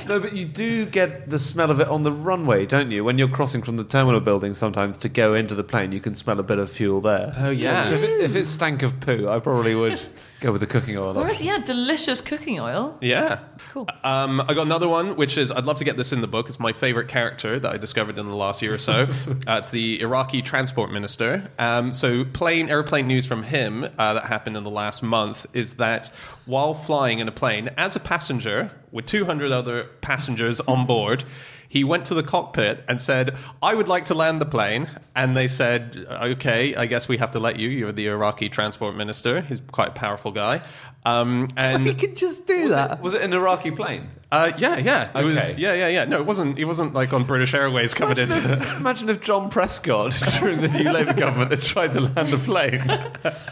[0.08, 3.04] No, but you do get the smell of it on the runway, don't you?
[3.04, 6.16] When you're crossing from the terminal building, sometimes to go into the plane, you can
[6.16, 7.32] smell a bit of fuel there.
[7.36, 7.82] Oh, yeah.
[7.82, 10.00] So if it, if it stank of poo, I probably would
[10.40, 11.14] go with the cooking oil.
[11.14, 12.96] Whereas, yeah, delicious cooking oil.
[13.00, 13.40] Yeah.
[13.72, 13.88] Cool.
[14.04, 16.48] Um, I got another one, which is I'd love to get this in the book.
[16.48, 19.08] It's my favorite character that I discovered in the last year or so.
[19.46, 21.50] uh, it's the Iraqi transport minister.
[21.58, 25.74] Um, so, plane airplane news from him uh, that happened in the last month is
[25.74, 26.12] that
[26.44, 31.24] while flying in a plane as a passenger with 200 other passengers on board.
[31.68, 34.88] He went to the cockpit and said, I would like to land the plane.
[35.14, 37.68] And they said, Okay, I guess we have to let you.
[37.68, 39.40] You're the Iraqi transport minister.
[39.40, 40.62] He's quite a powerful guy.
[41.04, 42.98] Um, and he could just do was, that.
[42.98, 44.08] it, was it an Iraqi plane?
[44.32, 45.36] uh, yeah, yeah, it was.
[45.36, 45.54] Okay.
[45.56, 46.04] Yeah, yeah, yeah.
[46.04, 46.58] No, it wasn't.
[46.58, 48.62] It wasn't like on British Airways covered Imagine into.
[48.64, 52.38] if, imagine if John Prescott, during the new Labour government, had tried to land a
[52.38, 52.82] plane.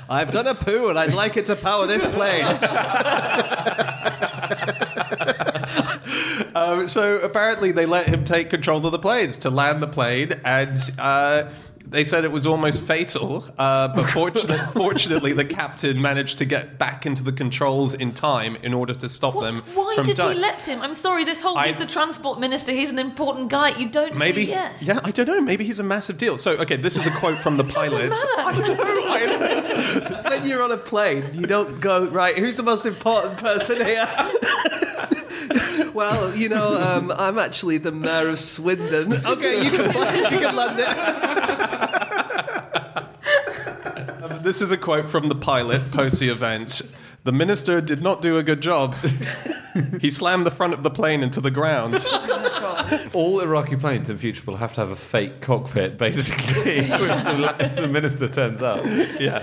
[0.09, 2.45] I've done a poo and I'd like it to power this plane.
[6.55, 10.33] Um, so apparently they let him take control of the planes to land the plane,
[10.45, 11.49] and uh,
[11.87, 13.45] they said it was almost fatal.
[13.59, 18.57] Uh, but fortunately, fortunately, the captain managed to get back into the controls in time
[18.63, 19.51] in order to stop What?
[19.51, 20.35] them Why from did dying.
[20.37, 20.81] he let him?
[20.81, 23.77] I'm sorry, this whole I- he's the transport minister, he's an important guy.
[23.77, 24.87] You don't Maybe, say yes.
[24.87, 25.41] yeah, I don't know.
[25.41, 26.39] Maybe he's a massive deal.
[26.39, 28.11] So, okay, this is a quote from the pilot.
[28.11, 28.25] matter.
[30.31, 34.09] when you're on a plane, you don't go, right, who's the most important person here?
[35.95, 39.13] well, you know, um, I'm actually the mayor of Swindon.
[39.25, 40.89] Okay, you can, fly, you can land it.
[44.43, 46.83] This is a quote from the pilot post the event.
[47.23, 48.95] The minister did not do a good job.
[50.03, 52.07] he slammed the front of the plane into the ground.
[53.15, 57.57] All Iraqi planes in future will have to have a fake cockpit, basically, if, the,
[57.59, 58.85] if the minister turns up.
[59.19, 59.43] Yeah.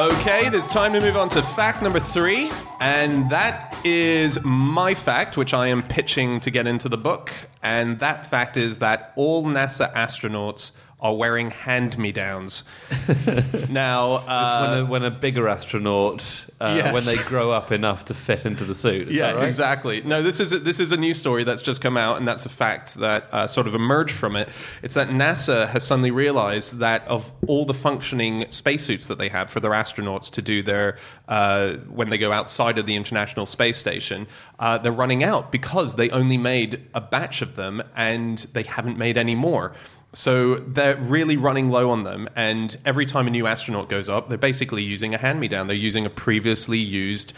[0.00, 4.94] Okay, it is time to move on to fact number three, and that is my
[4.94, 7.30] fact, which I am pitching to get into the book.
[7.62, 12.64] And that fact is that all NASA astronauts are wearing hand me downs.
[13.70, 16.92] now, uh, when, a, when a bigger astronaut, uh, Yes.
[16.92, 19.08] when they grow up enough to fit into the suit.
[19.10, 19.46] Yeah, right?
[19.46, 20.02] exactly.
[20.02, 22.46] No, this is a, this is a new story that's just come out, and that's
[22.46, 24.48] a fact that uh, sort of emerged from it.
[24.82, 29.50] It's that NASA has suddenly realized that of all the functioning spacesuits that they have
[29.50, 33.78] for their astronauts to do their uh, when they go outside of the International Space
[33.78, 34.26] Station,
[34.58, 38.98] uh, they're running out because they only made a batch of them, and they haven't
[38.98, 39.72] made any more.
[40.12, 44.28] So they're really running low on them, and every time a new astronaut goes up,
[44.28, 45.68] they're basically using a hand-me-down.
[45.68, 47.32] They're using a previously used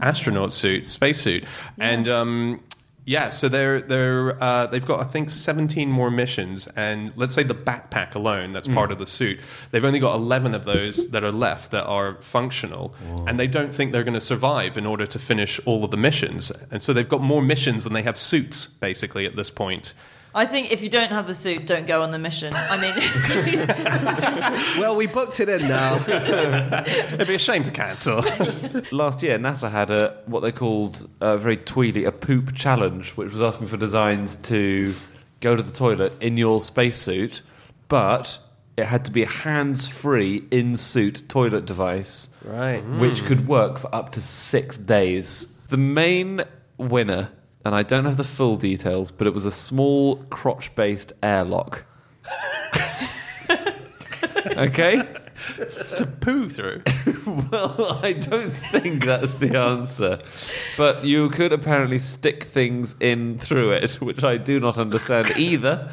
[0.00, 1.44] astronaut suit, spacesuit,
[1.78, 2.60] and um,
[3.04, 7.42] yeah, so they're they're uh, they've got I think 17 more missions, and let's say
[7.44, 9.38] the backpack alone that's part of the suit,
[9.70, 12.94] they've only got 11 of those that are left that are functional,
[13.28, 15.96] and they don't think they're going to survive in order to finish all of the
[15.96, 19.94] missions, and so they've got more missions than they have suits basically at this point.
[20.38, 22.52] I think if you don't have the suit, don't go on the mission.
[22.54, 22.94] I mean,
[24.80, 25.96] Well, we booked it in now.
[27.14, 28.22] It'd be a shame to cancel.
[28.92, 33.32] Last year, NASA had a what they called uh, very tweedy a poop challenge, which
[33.32, 34.94] was asking for designs to
[35.40, 37.42] go to the toilet in your spacesuit,
[37.88, 38.38] but
[38.76, 42.80] it had to be a hands-free in-suit toilet device, Right.
[43.00, 45.48] which could work for up to six days.
[45.68, 46.42] The main
[46.76, 47.30] winner,
[47.68, 51.84] and I don't have the full details, but it was a small crotch-based airlock.
[54.56, 55.06] okay.
[55.96, 56.82] to poo through.
[57.50, 60.18] Well, I don't think that's the answer.
[60.78, 65.92] But you could apparently stick things in through it, which I do not understand either.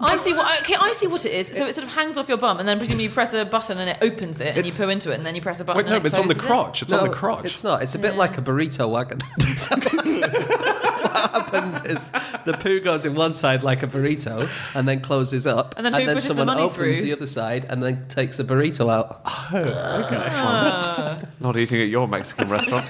[0.00, 1.48] I see what okay, I see what it is.
[1.48, 3.78] So it sort of hangs off your bum, and then presumably you press a button
[3.78, 5.64] and it opens it, and It's- you poo into it, and then you press a
[5.64, 5.84] button.
[5.84, 6.48] Wait, no, and but it's on the closes it.
[6.48, 6.82] crotch.
[6.82, 7.44] It's on the crotch.
[7.44, 7.82] It's not.
[7.82, 9.18] It's a bit like a burrito wagon.
[11.10, 12.10] what happens is
[12.44, 15.74] the poo goes in one side like a burrito and then closes up.
[15.76, 16.96] And then who pushes the someone money opens through?
[17.06, 19.20] the other side and then takes a burrito out.
[19.26, 19.58] Oh,
[20.06, 20.26] okay.
[20.30, 21.20] Ah.
[21.40, 22.88] Not eating at your Mexican restaurant.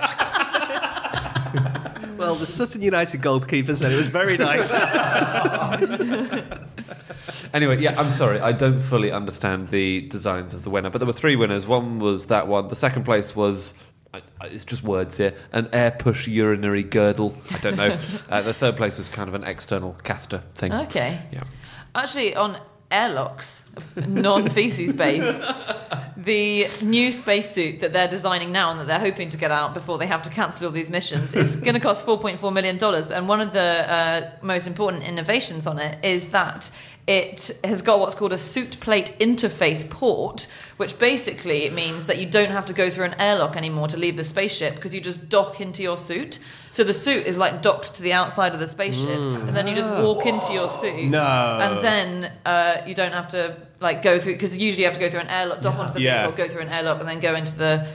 [2.18, 4.70] Well, the Sutton United goalkeeper said it was very nice.
[7.52, 8.38] Anyway, yeah, I'm sorry.
[8.40, 11.66] I don't fully understand the designs of the winner, but there were three winners.
[11.66, 12.68] One was that one.
[12.68, 13.74] The second place was.
[14.12, 15.34] I- I- It's just words here.
[15.52, 17.36] An air push urinary girdle.
[17.52, 17.98] I don't know.
[18.30, 20.72] uh, the third place was kind of an external catheter thing.
[20.72, 21.20] Okay.
[21.32, 21.44] Yeah.
[21.94, 22.56] Actually, on
[22.90, 23.66] airlocks,
[24.08, 25.48] non feces based,
[26.16, 29.96] the new spacesuit that they're designing now and that they're hoping to get out before
[29.96, 33.06] they have to cancel all these missions is going to cost 4.4 million dollars.
[33.06, 36.68] And one of the uh, most important innovations on it is that
[37.06, 42.26] it has got what's called a suit plate interface port, which basically means that you
[42.26, 45.28] don't have to go through an airlock anymore to leave the spaceship because you just
[45.28, 46.38] dock into your suit.
[46.70, 49.74] So the suit is like docked to the outside of the spaceship, and then you
[49.74, 51.10] just walk into your suit.
[51.10, 51.18] No.
[51.18, 55.00] And then uh, you don't have to like go through because usually you have to
[55.00, 56.26] go through an airlock, dock onto the Yeah.
[56.28, 57.88] vehicle, go through an airlock, and then go into the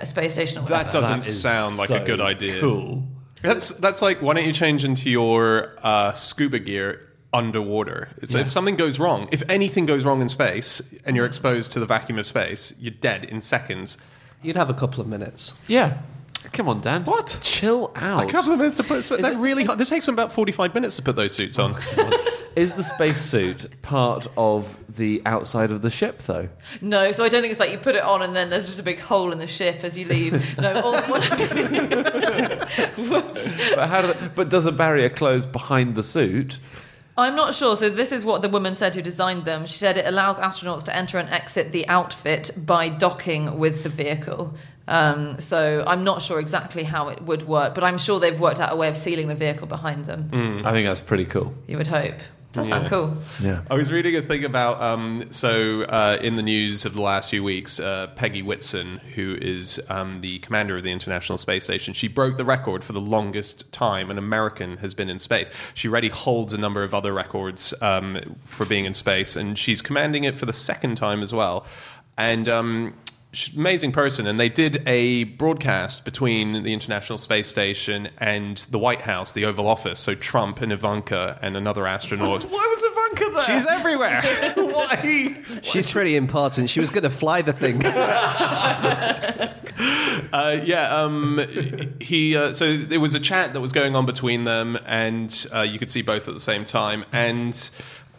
[0.00, 0.84] a space station or whatever.
[0.84, 2.60] That doesn't That is sound like a good idea.
[2.60, 3.02] Cool.
[3.42, 8.08] That's that's like why don't you change into your uh, scuba gear underwater?
[8.18, 11.80] It's if something goes wrong, if anything goes wrong in space and you're exposed to
[11.80, 13.98] the vacuum of space, you're dead in seconds.
[14.42, 15.54] You'd have a couple of minutes.
[15.66, 15.98] Yeah.
[16.52, 17.04] Come on, Dan.
[17.04, 17.38] What?
[17.42, 18.24] Chill out.
[18.24, 19.04] A couple of minutes to put.
[19.20, 19.80] They're really hard.
[19.80, 21.74] It takes them about forty-five minutes to put those suits oh, on.
[22.56, 26.48] Is the spacesuit part of the outside of the ship, though?
[26.80, 28.80] No, so I don't think it's like you put it on and then there's just
[28.80, 30.58] a big hole in the ship as you leave.
[30.58, 31.22] No, all, what,
[32.98, 33.54] whoops.
[33.74, 34.02] But how?
[34.02, 36.58] Do they, but does a barrier close behind the suit?
[37.18, 37.76] I'm not sure.
[37.76, 39.66] So this is what the woman said who designed them.
[39.66, 43.88] She said it allows astronauts to enter and exit the outfit by docking with the
[43.88, 44.54] vehicle.
[44.86, 48.60] Um, so I'm not sure exactly how it would work, but I'm sure they've worked
[48.60, 50.30] out a way of sealing the vehicle behind them.
[50.64, 51.52] I think that's pretty cool.
[51.66, 52.14] You would hope.
[52.52, 53.16] Does sound cool.
[53.42, 53.62] Yeah.
[53.70, 57.28] I was reading a thing about um, so uh, in the news of the last
[57.28, 61.92] few weeks, uh, Peggy Whitson, who is um, the commander of the International Space Station,
[61.92, 65.52] she broke the record for the longest time an American has been in space.
[65.74, 69.82] She already holds a number of other records um, for being in space, and she's
[69.82, 71.66] commanding it for the second time as well.
[72.16, 73.07] And um, she's an
[73.54, 79.02] amazing person, and they did a broadcast between the International Space Station and the White
[79.02, 80.00] House, the Oval Office.
[80.00, 82.44] So Trump and Ivanka and another astronaut.
[82.50, 83.44] Why was Ivanka there?
[83.44, 84.22] She's everywhere.
[84.56, 85.36] Why?
[85.62, 86.70] She's pretty important.
[86.70, 87.82] She was going to fly the thing.
[90.32, 90.94] Uh, yeah.
[90.94, 91.40] Um,
[92.00, 92.36] he.
[92.36, 95.78] Uh, so there was a chat that was going on between them, and uh, you
[95.78, 97.04] could see both at the same time.
[97.12, 97.54] And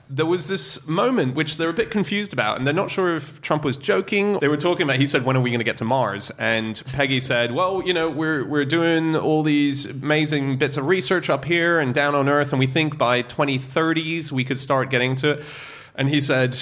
[0.10, 3.42] there was this moment which they're a bit confused about, and they're not sure if
[3.42, 4.40] Trump was joking.
[4.40, 4.96] They were talking about.
[4.96, 7.94] He said, "When are we going to get to Mars?" And Peggy said, "Well, you
[7.94, 12.28] know, we're we're doing all these amazing bits of research up here and down on
[12.28, 15.44] Earth, and we think by 2030s we could start getting to it."
[15.96, 16.58] And he said.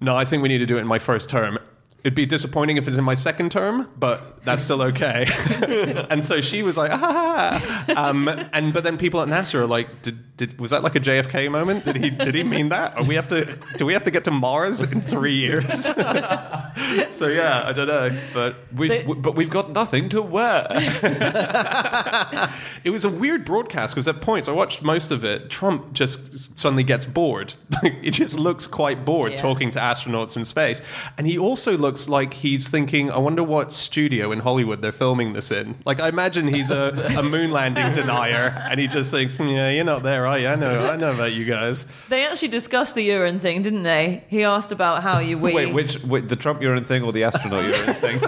[0.00, 1.58] No, I think we need to do it in my first term.
[2.04, 5.26] It'd be disappointing if it's in my second term, but that's still okay.
[6.08, 7.84] and so she was like, ah.
[7.96, 11.00] Um, and but then people at NASA are like, did, did was that like a
[11.00, 11.84] JFK moment?
[11.84, 12.96] Did he did he mean that?
[12.98, 15.84] Or we have to do we have to get to Mars in three years?
[17.10, 20.66] so yeah, I don't know, but We've, They- w- but we've got nothing to wear.
[22.84, 25.50] It was a weird broadcast because at points I watched most of it.
[25.50, 27.54] Trump just suddenly gets bored.
[28.02, 29.38] he just looks quite bored Yeah.
[29.38, 30.80] talking to astronauts in space,
[31.18, 35.32] and he also looks like he's thinking, "I wonder what studio in Hollywood they're filming
[35.32, 39.36] this in." Like I imagine he's a, a moon landing denier, and he just thinks,
[39.36, 40.48] "Hmm, "Yeah, you're not there, you?
[40.48, 44.24] I know, I know about you guys." They actually discussed the urine thing, didn't they?
[44.28, 45.54] He asked about how you wee.
[45.54, 48.20] Wait, which wait, the Trump urine thing or the astronaut urine thing?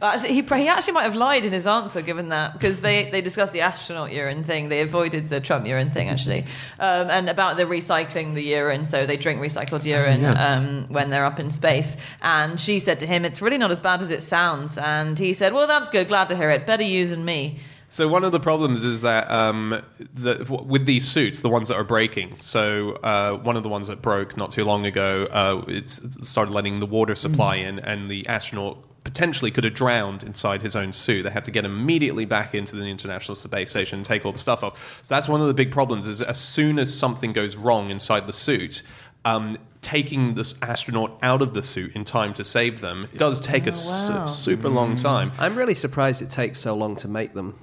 [0.00, 3.20] Actually, he, he actually might have lied in his answer, given that because they, they
[3.20, 4.68] discussed the astronaut urine thing.
[4.68, 6.44] They avoided the Trump urine thing actually,
[6.78, 8.84] um, and about the recycling the urine.
[8.84, 10.54] So they drink recycled urine yeah.
[10.54, 11.96] um, when they're up in space.
[12.22, 15.32] And she said to him, "It's really not as bad as it sounds." And he
[15.32, 16.08] said, "Well, that's good.
[16.08, 16.66] Glad to hear it.
[16.66, 17.58] Better you than me."
[17.90, 19.82] So one of the problems is that um,
[20.14, 22.36] the, with these suits, the ones that are breaking.
[22.38, 26.24] So uh, one of the ones that broke not too long ago, uh, it's, it
[26.24, 30.76] started letting the water supply in, and the astronaut potentially could have drowned inside his
[30.76, 31.22] own suit.
[31.22, 34.32] They had to get him immediately back into the International Space Station and take all
[34.32, 34.98] the stuff off.
[35.02, 36.06] So that's one of the big problems.
[36.06, 38.82] Is as soon as something goes wrong inside the suit.
[39.24, 43.38] Um, taking this astronaut out of the suit in time to save them it does
[43.38, 44.26] take a su- wow.
[44.26, 45.30] super long time.
[45.38, 47.54] I'm really surprised it takes so long to make them.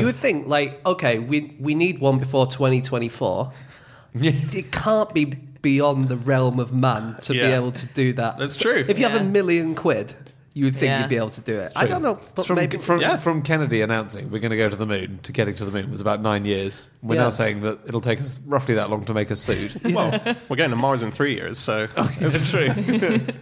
[0.00, 3.52] You would think, like, okay, we we need one before 2024.
[4.14, 7.50] it can't be beyond the realm of man to be Yeah.
[7.56, 8.38] you to do that.
[8.38, 8.84] That's true.
[8.86, 9.22] If you have Yeah.
[9.22, 10.14] a million quid,
[10.56, 11.00] you would think Yeah.
[11.00, 11.72] you'd be able to do it.
[11.74, 13.16] I don't know, but from, maybe from, Yeah.
[13.16, 15.90] from Kennedy announcing we're going to go to the moon to getting to the moon
[15.90, 16.88] was about nine years.
[17.02, 17.22] We're Yeah.
[17.24, 19.76] now saying that it'll take us roughly that long to make a suit.
[19.94, 20.12] Well,
[20.48, 21.88] we're going to Mars in three years, so
[22.20, 22.68] Is it true?
[22.72, 22.82] So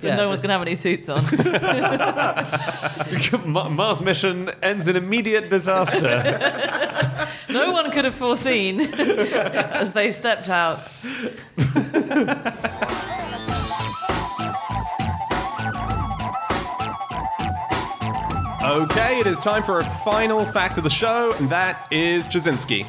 [0.09, 0.17] Yeah.
[0.17, 1.23] no one's gonna have any suits on.
[3.47, 6.09] Ma- Mars mission ends in immediate disaster.
[7.51, 10.81] no one could have foreseen as they stepped out.
[18.65, 22.87] Okay, it is time for a final fact of the show, and that is Ptaszynski.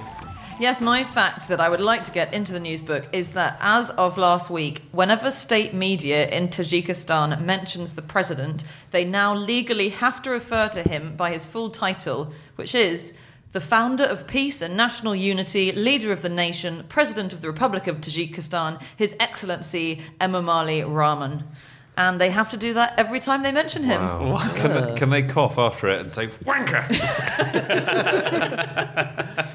[0.60, 3.58] Yes, my fact that I would like to get into the news book is that
[3.60, 9.90] as of last week, whenever state media in Tajikistan mentions the president, they now legally
[9.90, 13.12] have to refer to him by his full title, which is
[13.52, 17.88] the founder of peace and national unity, leader of the nation, president of the Republic
[17.88, 21.46] of Tajikistan, His Excellency Emomali Rahman.
[21.96, 24.02] And they have to do that every time they mention him.
[24.02, 24.40] Wow.
[24.56, 26.84] Can, they, can they cough after it and say wanker?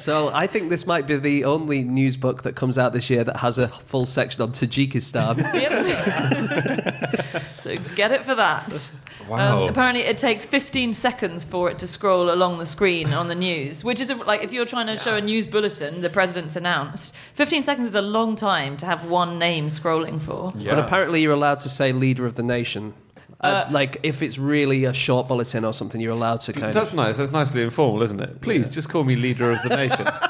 [0.00, 3.22] So I think this might be the only news book that comes out this year
[3.24, 5.36] that has a full section on Tajikistan.
[5.52, 7.42] Yep.
[7.58, 8.90] so get it for that.
[9.30, 9.62] Wow.
[9.62, 13.34] Um, apparently, it takes 15 seconds for it to scroll along the screen on the
[13.36, 16.56] news, which is a, like if you're trying to show a news bulletin, the president's
[16.56, 17.14] announced.
[17.34, 20.52] 15 seconds is a long time to have one name scrolling for.
[20.56, 20.74] Yeah.
[20.74, 22.92] But apparently, you're allowed to say leader of the nation.
[23.40, 26.90] Uh, like if it's really a short bulletin or something, you're allowed to kind That's
[26.90, 26.96] of.
[26.96, 27.16] nice.
[27.16, 28.40] That's nicely informal, isn't it?
[28.42, 30.06] Please just call me leader of the nation.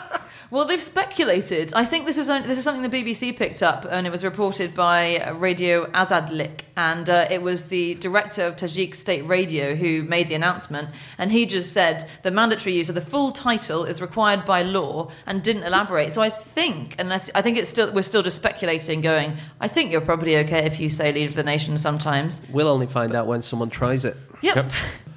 [0.51, 1.73] Well, they've speculated.
[1.75, 4.25] I think this was only, this is something the BBC picked up, and it was
[4.25, 9.77] reported by uh, Radio Azadlik, and uh, it was the director of Tajik State Radio
[9.77, 10.89] who made the announcement,
[11.19, 15.11] and he just said the mandatory use of the full title is required by law,
[15.27, 16.13] and didn't elaborate.
[16.13, 19.37] So I think, unless I think it's still we're still just speculating, going.
[19.61, 22.43] I think you're probably okay if you say leader of the nation sometimes.
[22.51, 24.17] We'll only find out when someone tries it.
[24.43, 24.57] Yep.
[24.57, 24.71] Yep.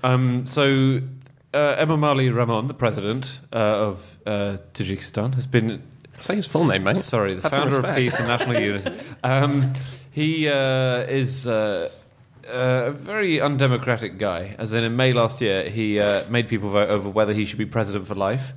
[0.04, 1.02] Um, so,
[1.54, 5.82] uh, Emomali Rahman, the president uh, of uh, Tajikistan, has been.
[6.20, 6.98] Say his full name, mate.
[6.98, 8.92] Sorry, the Have founder of peace and national unity.
[9.24, 9.74] Um,
[10.12, 11.90] he uh, is uh,
[12.48, 14.56] a very undemocratic guy.
[14.58, 17.58] As in, in May last year, he uh, made people vote over whether he should
[17.58, 18.54] be president for life.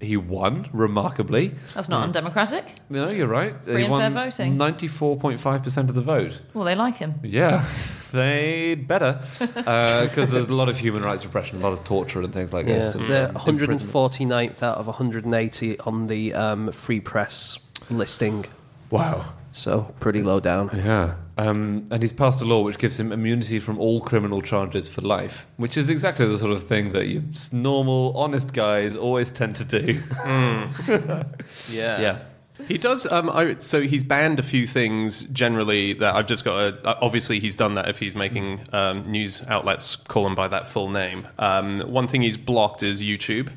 [0.00, 1.54] He won remarkably.
[1.74, 2.64] That's not undemocratic.
[2.88, 3.54] No, you're right.
[3.64, 4.56] Free he and won fair voting.
[4.56, 6.40] Ninety-four point five percent of the vote.
[6.54, 7.14] Well, they like him.
[7.22, 7.64] Yeah,
[8.12, 12.32] they'd better because there's a lot of human rights repression, a lot of torture and
[12.32, 12.94] things like Yeah, this.
[12.94, 17.58] and, they're um, 149th out of 180 on the um, free press
[17.90, 18.44] listing,
[18.90, 19.24] Wow.
[19.52, 20.70] so pretty low down.
[20.74, 21.14] Yeah.
[21.36, 25.02] Um, and he's passed a law which gives him immunity from all criminal charges for
[25.02, 29.30] life, which is exactly the sort of thing that you s- normal, honest guys always
[29.30, 30.00] tend to do.
[31.70, 32.00] Yeah.
[32.00, 32.18] yeah.
[32.66, 33.06] He does.
[33.06, 36.82] Um, I, so he's banned a few things generally that I've just got.
[36.82, 36.88] to...
[36.88, 40.68] Uh, obviously, he's done that if he's making um, news outlets call him by that
[40.68, 41.28] full name.
[41.38, 43.50] Um, one thing he's blocked is YouTube.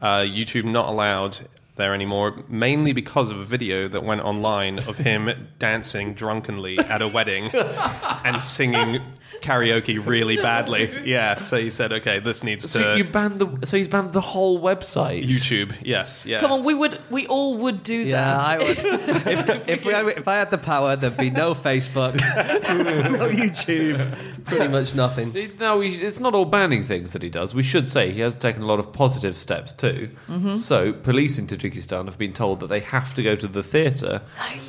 [0.00, 1.38] Uh, YouTube not allowed
[1.78, 7.00] there anymore, mainly because of a video that went online of him dancing drunkenly at
[7.00, 7.44] a wedding
[8.24, 9.00] and singing
[9.40, 10.90] karaoke really badly.
[11.04, 13.66] Yeah, so he said, "Okay, this needs So to you banned the.
[13.66, 15.26] So he's banned the whole website.
[15.26, 16.40] YouTube." Yes, yeah.
[16.40, 18.44] Come on, we would, we all would do Yeah, that.
[18.44, 18.68] I would.
[18.78, 24.68] if, if, we, if I had the power, there'd be no Facebook, no YouTube, pretty
[24.68, 25.32] much nothing.
[25.60, 27.54] No, we, it's not all banning things that he does.
[27.54, 30.10] We should say he has taken a lot of positive steps too.
[30.28, 30.54] Mm-hmm.
[30.54, 34.22] So, police in Tajikistan have been told that they have to go to the theatre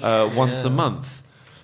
[0.03, 1.23] uh, once a month,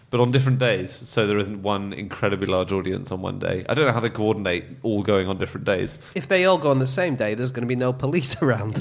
[0.10, 0.92] but on different days.
[0.92, 3.66] So there isn't one incredibly large audience on one day.
[3.68, 6.00] I don't know how they coordinate all going on different days.
[6.16, 8.76] If they all go on the same day, there's going to be no police around,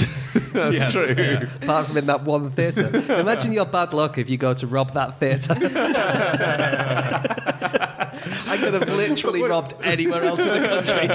[0.52, 1.14] That's Yes, true.
[1.16, 1.48] yeah.
[1.62, 2.88] apart from in that one theatre.
[3.18, 5.54] Imagine your bad luck if you go to rob that theatre.
[8.48, 11.08] I could have literally robbed anywhere else in the country.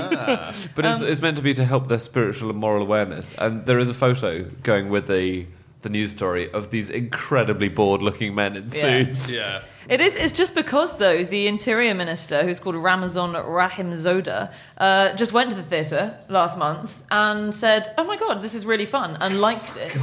[0.76, 3.34] But it's, it's meant to be to help their spiritual and moral awareness.
[3.38, 5.46] And there is a photo going with the
[5.82, 8.82] the news story of these incredibly bored looking men in Yeah.
[8.82, 9.32] suits.
[9.32, 9.62] yeah.
[9.88, 10.16] It is.
[10.18, 15.56] It's just because though the interior minister, who's called Ramazan Rahimzoda, uh, just went to
[15.56, 19.78] the theatre last month and said, "Oh my god, this is really fun," and liked
[19.78, 19.98] it.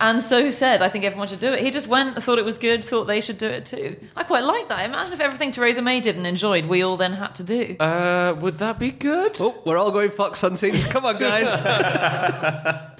[0.00, 2.56] And so said, "I think everyone should do it." He just went, thought it was
[2.58, 3.96] good, thought they should do it too.
[4.16, 4.84] I quite like that.
[4.84, 7.76] Imagine if everything Theresa May did and enjoyed, we all then had to do.
[7.80, 9.36] Uh, would that be good?
[9.40, 10.74] Oh, we're all going fox hunting.
[10.84, 11.52] Come on, guys.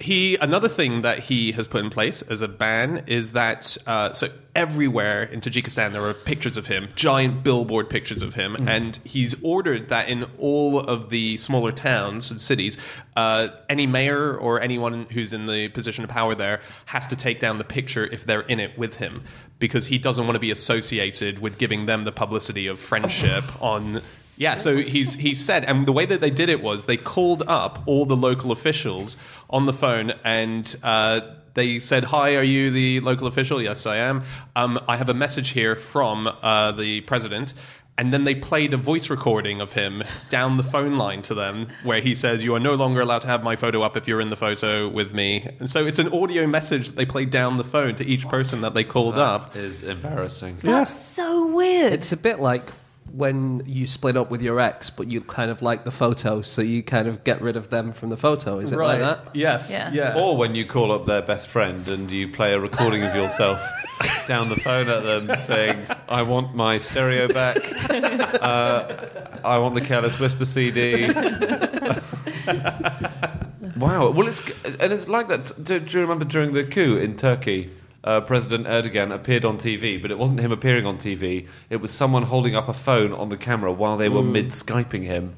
[0.00, 4.12] He another thing that he has put in place as a ban is that uh,
[4.12, 8.98] so everywhere in Tajikistan there are pictures of him, giant billboard pictures of him, and
[9.04, 12.76] he's ordered that in all of the smaller towns and cities,
[13.16, 17.40] uh, any mayor or anyone who's in the position of power there has to take
[17.40, 19.22] down the picture if they're in it with him
[19.58, 24.00] because he doesn't want to be associated with giving them the publicity of friendship on
[24.38, 27.42] yeah, so he's he said, and the way that they did it was they called
[27.48, 29.16] up all the local officials
[29.50, 31.20] on the phone, and uh,
[31.54, 33.60] they said, "Hi, are you the local official?
[33.60, 34.22] Yes, I am.
[34.54, 37.52] Um, I have a message here from uh, the president."
[37.98, 41.66] And then they played a voice recording of him down the phone line to them,
[41.82, 44.20] where he says, "You are no longer allowed to have my photo up if you're
[44.20, 47.56] in the photo with me." And so it's an audio message that they played down
[47.56, 49.56] the phone to each person that they called up.
[49.56, 50.58] Is embarrassing.
[50.62, 51.92] That's so weird.
[51.92, 52.70] It's a bit like
[53.12, 56.62] when you split up with your ex, but you kind of like the photos, so
[56.62, 58.58] you kind of get rid of them from the photo.
[58.58, 59.34] Is it like that?
[59.34, 59.70] Yes.
[59.70, 59.90] Yeah.
[59.92, 60.18] Yeah.
[60.18, 63.62] Or when you call up their best friend and you play a recording of yourself
[64.26, 67.58] down the phone at them saying, I want my stereo back,
[67.90, 69.06] uh,
[69.44, 71.12] I want the Careless Whisper CD.
[73.76, 74.10] wow.
[74.10, 74.40] Well, it's
[74.80, 75.52] and it's like that.
[75.62, 77.70] Do, do you remember during the coup in Turkey?
[78.04, 81.48] Uh, President Erdogan appeared on TV, but it wasn't him appearing on TV.
[81.68, 85.02] It was someone holding up a phone on the camera while they were mid Skyping
[85.04, 85.34] him.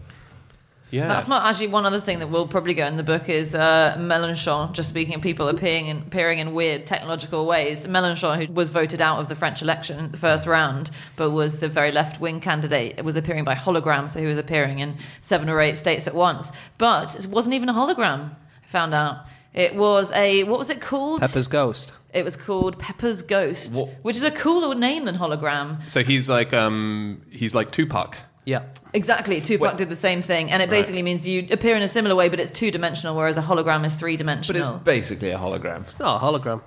[0.90, 1.08] yeah.
[1.08, 3.94] That's not actually one other thing that will probably go in the book is uh,
[3.98, 4.72] Mélenchon.
[4.72, 9.00] Just speaking of people appearing in, appearing in weird technological ways, Mélenchon, who was voted
[9.00, 12.40] out of the French election, in the first round, but was the very left wing
[12.40, 16.14] candidate, was appearing by hologram, so he was appearing in seven or eight states at
[16.14, 16.52] once.
[16.76, 18.34] But it wasn't even a hologram.
[18.62, 19.24] I found out
[19.54, 21.20] it was a what was it called?
[21.20, 21.92] Pepper's Ghost.
[22.12, 25.88] It was called Pepper's Ghost, What- which is a cooler name than hologram.
[25.88, 28.16] so he's like um he's like Tupac.
[28.46, 28.62] Yeah.
[28.94, 29.40] Exactly.
[29.40, 32.28] Tupac did the same thing, and it basically means you appear in a similar way,
[32.28, 34.54] but it's two dimensional, whereas a hologram is three dimensional.
[34.54, 34.76] But dimensional.
[34.76, 35.82] it's basically a hologram.
[35.82, 36.60] It's not a hologram.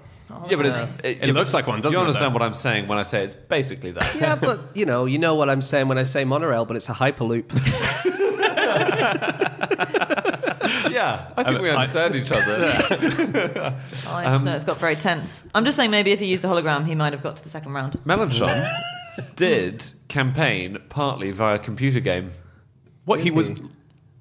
[0.50, 2.40] Yeah, but it's, it, It looks like one, doesn't You understand though?
[2.40, 4.16] what I'm saying when I say it's basically that.
[4.16, 6.90] Yeah, but you know, you know what I'm saying when I say monorail, but it's
[6.90, 7.50] a hyperloop.
[10.90, 13.76] yeah, I think we I- understand each other.
[14.08, 15.48] Oh, I just know it's got very tense.
[15.56, 17.50] I'm just saying maybe if he used a hologram, he might have got to the
[17.50, 17.94] second round.
[18.06, 18.70] Mélenchon
[19.36, 22.32] did campaign partly via computer game.
[23.06, 23.52] What he was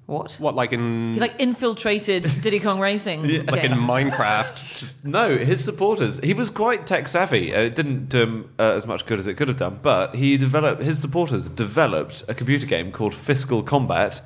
[0.07, 0.33] What?
[0.39, 3.21] what like in He like infiltrated Diddy Kong Racing.
[3.45, 3.79] like in games.
[3.81, 4.77] Minecraft.
[4.79, 6.19] Just No, his supporters.
[6.19, 7.51] He was quite tech savvy.
[7.53, 10.15] and It didn't do him uh, as much good as it could have done, but
[10.15, 10.81] he developed.
[10.81, 14.21] His supporters developed a computer game called Fiscal Kombat,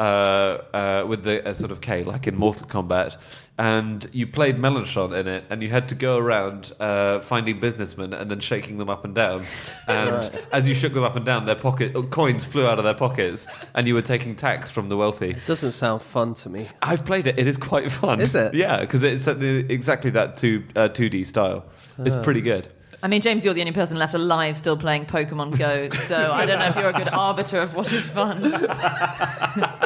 [0.00, 3.16] uh, uh, with the a sort of K, like in Mortal Kombat.
[3.58, 8.14] And you played Mélenchon in it, and you had to go around uh, finding businessmen
[8.14, 9.44] and then shaking them up and down.
[9.88, 12.84] And as you shook them up and down, their pocket uh, coins flew out of
[12.84, 15.36] their pockets, and you were taking tax from the wealthy.
[15.46, 16.68] Doesn't sound fun to me.
[16.80, 17.38] I've played it.
[17.38, 18.22] It is quite fun.
[18.22, 18.54] Is it?
[18.54, 21.66] Yeah, because it's exactly that two uh, 2D style.
[21.98, 22.68] It's pretty good.
[23.02, 26.44] I mean, James, you're the only person left alive still playing Pokemon Go, so I
[26.44, 28.42] don't know if you're a good arbiter of what is fun.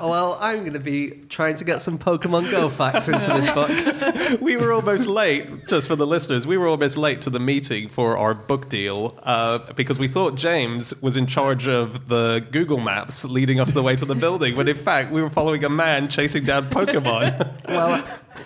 [0.00, 4.40] Well, I'm going to be trying to get some Pokemon Go facts into this book.
[4.40, 7.88] we were almost late, just for the listeners, we were almost late to the meeting
[7.88, 12.80] for our book deal uh, because we thought James was in charge of the Google
[12.80, 15.68] Maps leading us the way to the building, when in fact we were following a
[15.68, 17.54] man chasing down Pokemon.
[17.68, 18.02] Well,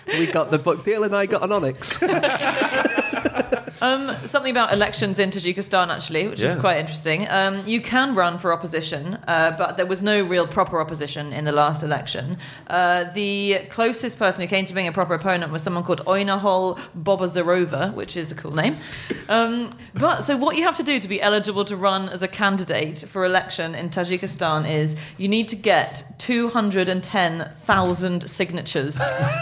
[0.07, 1.97] we got the book deal and I got an Onix.
[3.83, 7.27] Um, something about elections in Tajikistan, actually, which is quite interesting.
[7.29, 11.45] Um, you can run for opposition, uh, but there was no real proper opposition in
[11.45, 12.37] the last election.
[12.67, 16.79] Uh, the closest person who came to being a proper opponent was someone called Oynahol
[16.97, 18.77] Bobazarova, which is a cool name.
[19.29, 22.27] Um, but so, what you have to do to be eligible to run as a
[22.27, 29.01] candidate for election in Tajikistan is you need to get 210,000 signatures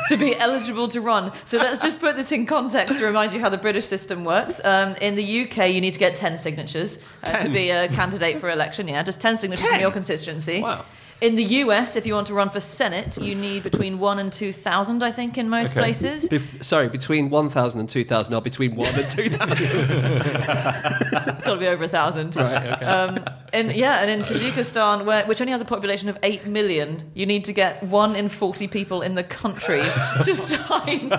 [0.09, 1.31] to be eligible to run.
[1.45, 4.61] So let's just put this in context to remind you how the British system works.
[4.63, 8.39] Um, in the UK, you need to get 10 signatures uh, to be a candidate
[8.39, 8.87] for election.
[8.87, 10.61] Yeah, just 10 signatures from your constituency.
[10.61, 10.85] Wow.
[11.21, 14.33] In the US, if you want to run for Senate, you need between 1 and
[14.33, 15.79] 2,000, I think, in most Okay.
[15.81, 16.27] places.
[16.27, 19.41] Be- sorry, between 1,000 and 2,000, or between 1 and 2,000.
[21.41, 22.35] It's got to be over a thousand.
[22.35, 22.71] Right.
[22.73, 22.85] Okay.
[22.85, 23.19] Um,
[23.53, 27.25] and yeah, and in Tajikistan, where, which only has a population of eight million, you
[27.25, 29.81] need to get one in forty people in the country
[30.23, 31.11] to sign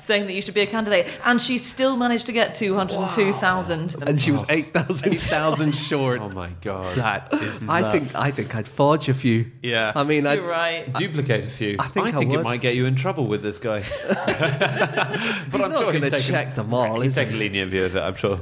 [0.00, 1.06] saying that you should be a candidate.
[1.24, 3.94] And she still managed to get two hundred and two thousand.
[4.06, 5.12] and she was 8,000.
[5.14, 6.20] 8,000 short.
[6.20, 6.96] Oh my god.
[6.96, 7.70] That is nuts.
[7.84, 9.45] I think I think I'd forge a few.
[9.62, 9.92] Yeah.
[9.96, 10.92] I mean, I, You're right.
[10.94, 11.76] Duplicate a few.
[11.78, 12.44] I think I it would.
[12.44, 13.82] might get you in trouble with this guy.
[14.06, 14.18] but
[15.52, 17.34] he's I'm not going to he'd take a- check them all, He'd is take a
[17.34, 18.40] lenient view of it, I'm sure.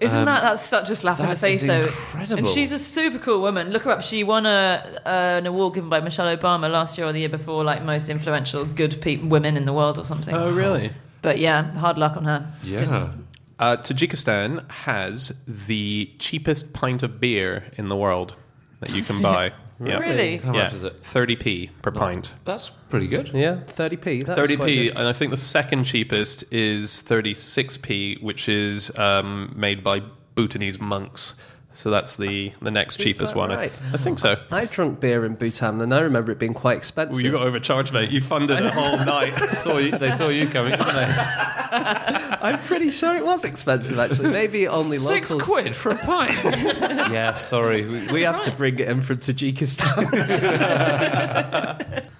[0.00, 1.82] Isn't that that's such a slap in the that face is though?
[1.82, 2.38] incredible.
[2.38, 3.70] And she's a super cool woman.
[3.70, 4.02] Look her up.
[4.02, 7.28] She won a, uh, an award given by Michelle Obama last year or the year
[7.28, 10.34] before, like most influential good pe- women in the world or something.
[10.34, 10.90] Oh, really?
[11.22, 12.50] But yeah, hard luck on her.
[12.62, 13.10] Yeah.
[13.58, 18.34] Uh, Tajikistan has the cheapest pint of beer in the world
[18.80, 19.52] that you can buy.
[19.82, 19.98] Yeah.
[19.98, 20.36] Really?
[20.36, 20.64] How yeah.
[20.64, 21.02] much is it?
[21.02, 22.34] 30p per pint.
[22.44, 23.30] That's pretty good.
[23.32, 24.26] Yeah, 30p.
[24.26, 24.96] That's quite 30p, good.
[24.96, 30.02] and I think the second cheapest is 36p, which is um, made by
[30.34, 31.34] Bhutanese monks.
[31.80, 33.50] So that's the, the next Is cheapest one.
[33.50, 33.72] I, right?
[33.94, 34.36] I think so.
[34.52, 37.14] I drunk beer in Bhutan, and I remember it being quite expensive.
[37.14, 38.10] Well, you got overcharged, mate.
[38.10, 39.34] You funded the whole night.
[39.54, 41.06] saw you, they saw you coming, didn't they?
[41.72, 44.28] I'm pretty sure it was expensive, actually.
[44.28, 45.48] Maybe only Six locals.
[45.48, 46.36] quid for a pint.
[46.44, 47.86] yeah, sorry.
[47.86, 50.04] We, We have to bring it in from Tajikistan.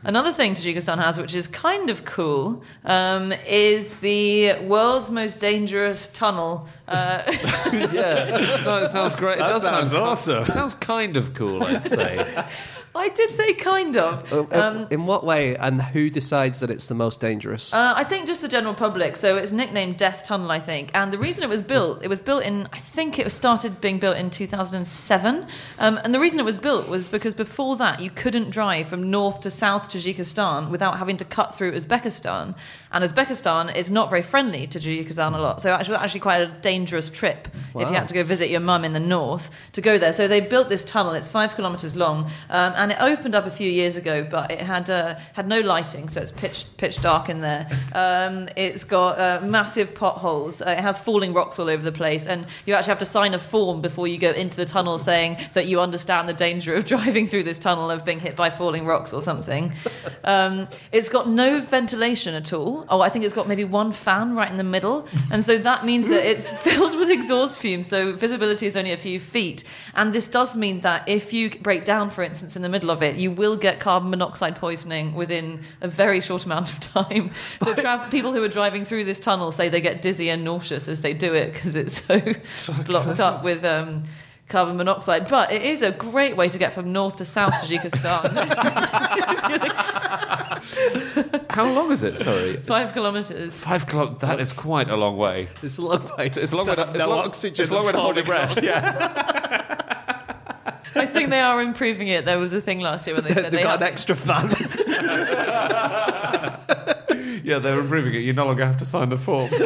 [0.03, 6.09] Another thing Tajikistan has, which is kind of cool, um, is the world's most dangerous
[6.09, 6.67] tunnel.
[6.89, 7.23] Uh,
[7.73, 9.39] yeah, no, it sounds great.
[9.39, 10.43] It That does sounds sound awesome.
[10.45, 12.45] It sounds kind of cool, I'd say.
[12.95, 14.33] I did say kind of.
[14.33, 17.73] Uh, uh, Um, in what way, and who decides that it's the most dangerous?
[17.73, 19.17] Uh, I think just the general public.
[19.17, 20.91] So it's nicknamed Death Tunnel, I think.
[20.93, 23.81] And the reason it was built, it was built in, I think it was started
[23.81, 25.47] being built in 2007.
[25.79, 29.09] Um, and the reason it was built was because before that, you couldn't drive from
[29.11, 32.55] north to south Tajikistan without having to cut through Uzbekistan.
[32.93, 35.63] And Uzbekistan is not very friendly to Tajikistan a lot.
[35.63, 38.01] So actually, actually quite a dangerous trip if you Wow.
[38.01, 40.13] had to go visit your mum in the north to go there.
[40.13, 41.13] So they built this tunnel.
[41.13, 44.61] It's five kilometres long, um, and it opened up a few years ago, but it
[44.61, 47.69] had uh, had no lighting, so it's pitch pitch dark in there.
[47.93, 50.63] Um, it's got uh, massive potholes.
[50.63, 53.35] Uh, it has falling rocks all over the place, and you actually have to sign
[53.35, 56.87] a form before you go into the tunnel saying that you understand the danger of
[56.95, 59.73] driving through this tunnel of being hit by falling rocks or something.
[60.25, 62.87] Um, it's got no ventilation at all.
[62.89, 65.85] Oh, I think it's got maybe one fan right in the middle, and so that
[65.85, 67.89] means that it's filled with exhaust fumes.
[67.89, 69.65] So visibility is only a few feet,
[69.95, 73.03] and this does mean that if you break down, for instance, in the middle of
[73.03, 77.31] it, you will get carbon monoxide poisoning within a very short amount of time.
[77.63, 80.89] So tra- people who are driving through this tunnel say they get dizzy and nauseous
[80.89, 82.03] as they do it because it's
[82.57, 83.65] so blocked up with.
[83.65, 84.05] Um,
[84.49, 88.35] Carbon monoxide, but it is a great way to get from north to south Tajikistan.
[91.51, 92.19] How long is it?
[92.19, 92.57] Sorry.
[92.57, 93.61] Five kilometers.
[93.61, 94.21] Five kilometers.
[94.21, 95.49] That is quite a long way.
[95.63, 96.27] it's a long way.
[96.27, 96.75] It's a long way.
[96.75, 98.65] To, it's no long, oxygen It's a long way to and hold your falling breath.
[98.65, 99.80] Yeah.
[100.95, 102.25] I think they are improving it.
[102.25, 104.51] There was a thing last year when they said They've they got an extra fan.
[107.43, 108.19] Yeah, they're improving it.
[108.19, 109.51] You no longer have to sign the form.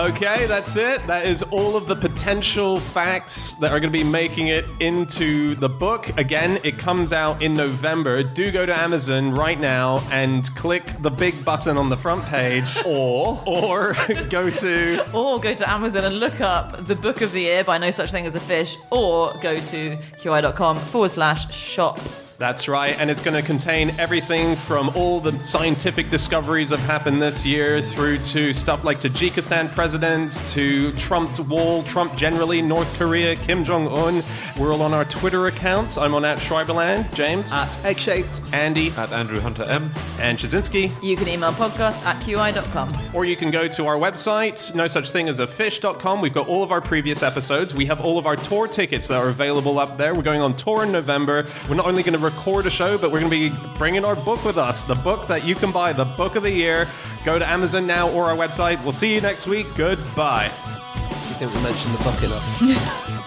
[0.00, 1.06] Okay, that's it.
[1.06, 5.54] That is all of the potential facts that are going to be making it into
[5.56, 6.18] the book.
[6.18, 8.22] Again, it comes out in November.
[8.22, 12.82] Do go to Amazon right now and click the big button on the front page,
[12.86, 13.92] or or
[14.30, 17.76] go to or go to Amazon and look up the book of the year by
[17.76, 22.00] No Such Thing as a Fish, or go to qi.com forward slash shop.
[22.40, 26.88] That's right, and it's going to contain everything from all the scientific discoveries that have
[26.88, 32.90] happened this year through to stuff like Tajikistan presidents, to Trump's wall, Trump generally, North
[32.98, 34.22] Korea, Kim Jong Un.
[34.58, 35.98] We're all on our Twitter accounts.
[35.98, 38.40] I'm on at Schreiberland, James, At egg-shaped.
[38.54, 39.90] Andy, At Andrew Hunter M.
[40.18, 40.90] and Ptaszynski.
[41.02, 42.90] You can email podcast at qi.com.
[43.12, 46.22] Or you can go to our website, no such thing as a fish.com.
[46.22, 47.74] We've got all of our previous episodes.
[47.74, 50.14] We have all of our tour tickets that are available up there.
[50.14, 51.46] We're going on tour in November.
[51.68, 54.16] We're not only going to record a show, but we're going to be bringing our
[54.16, 56.88] book with us the book that you can buy, the book of the year.
[57.24, 58.82] Go to Amazon now or our website.
[58.82, 59.66] We'll see you next week.
[59.74, 60.44] Goodbye.
[60.44, 63.16] You think we mentioned the book enough?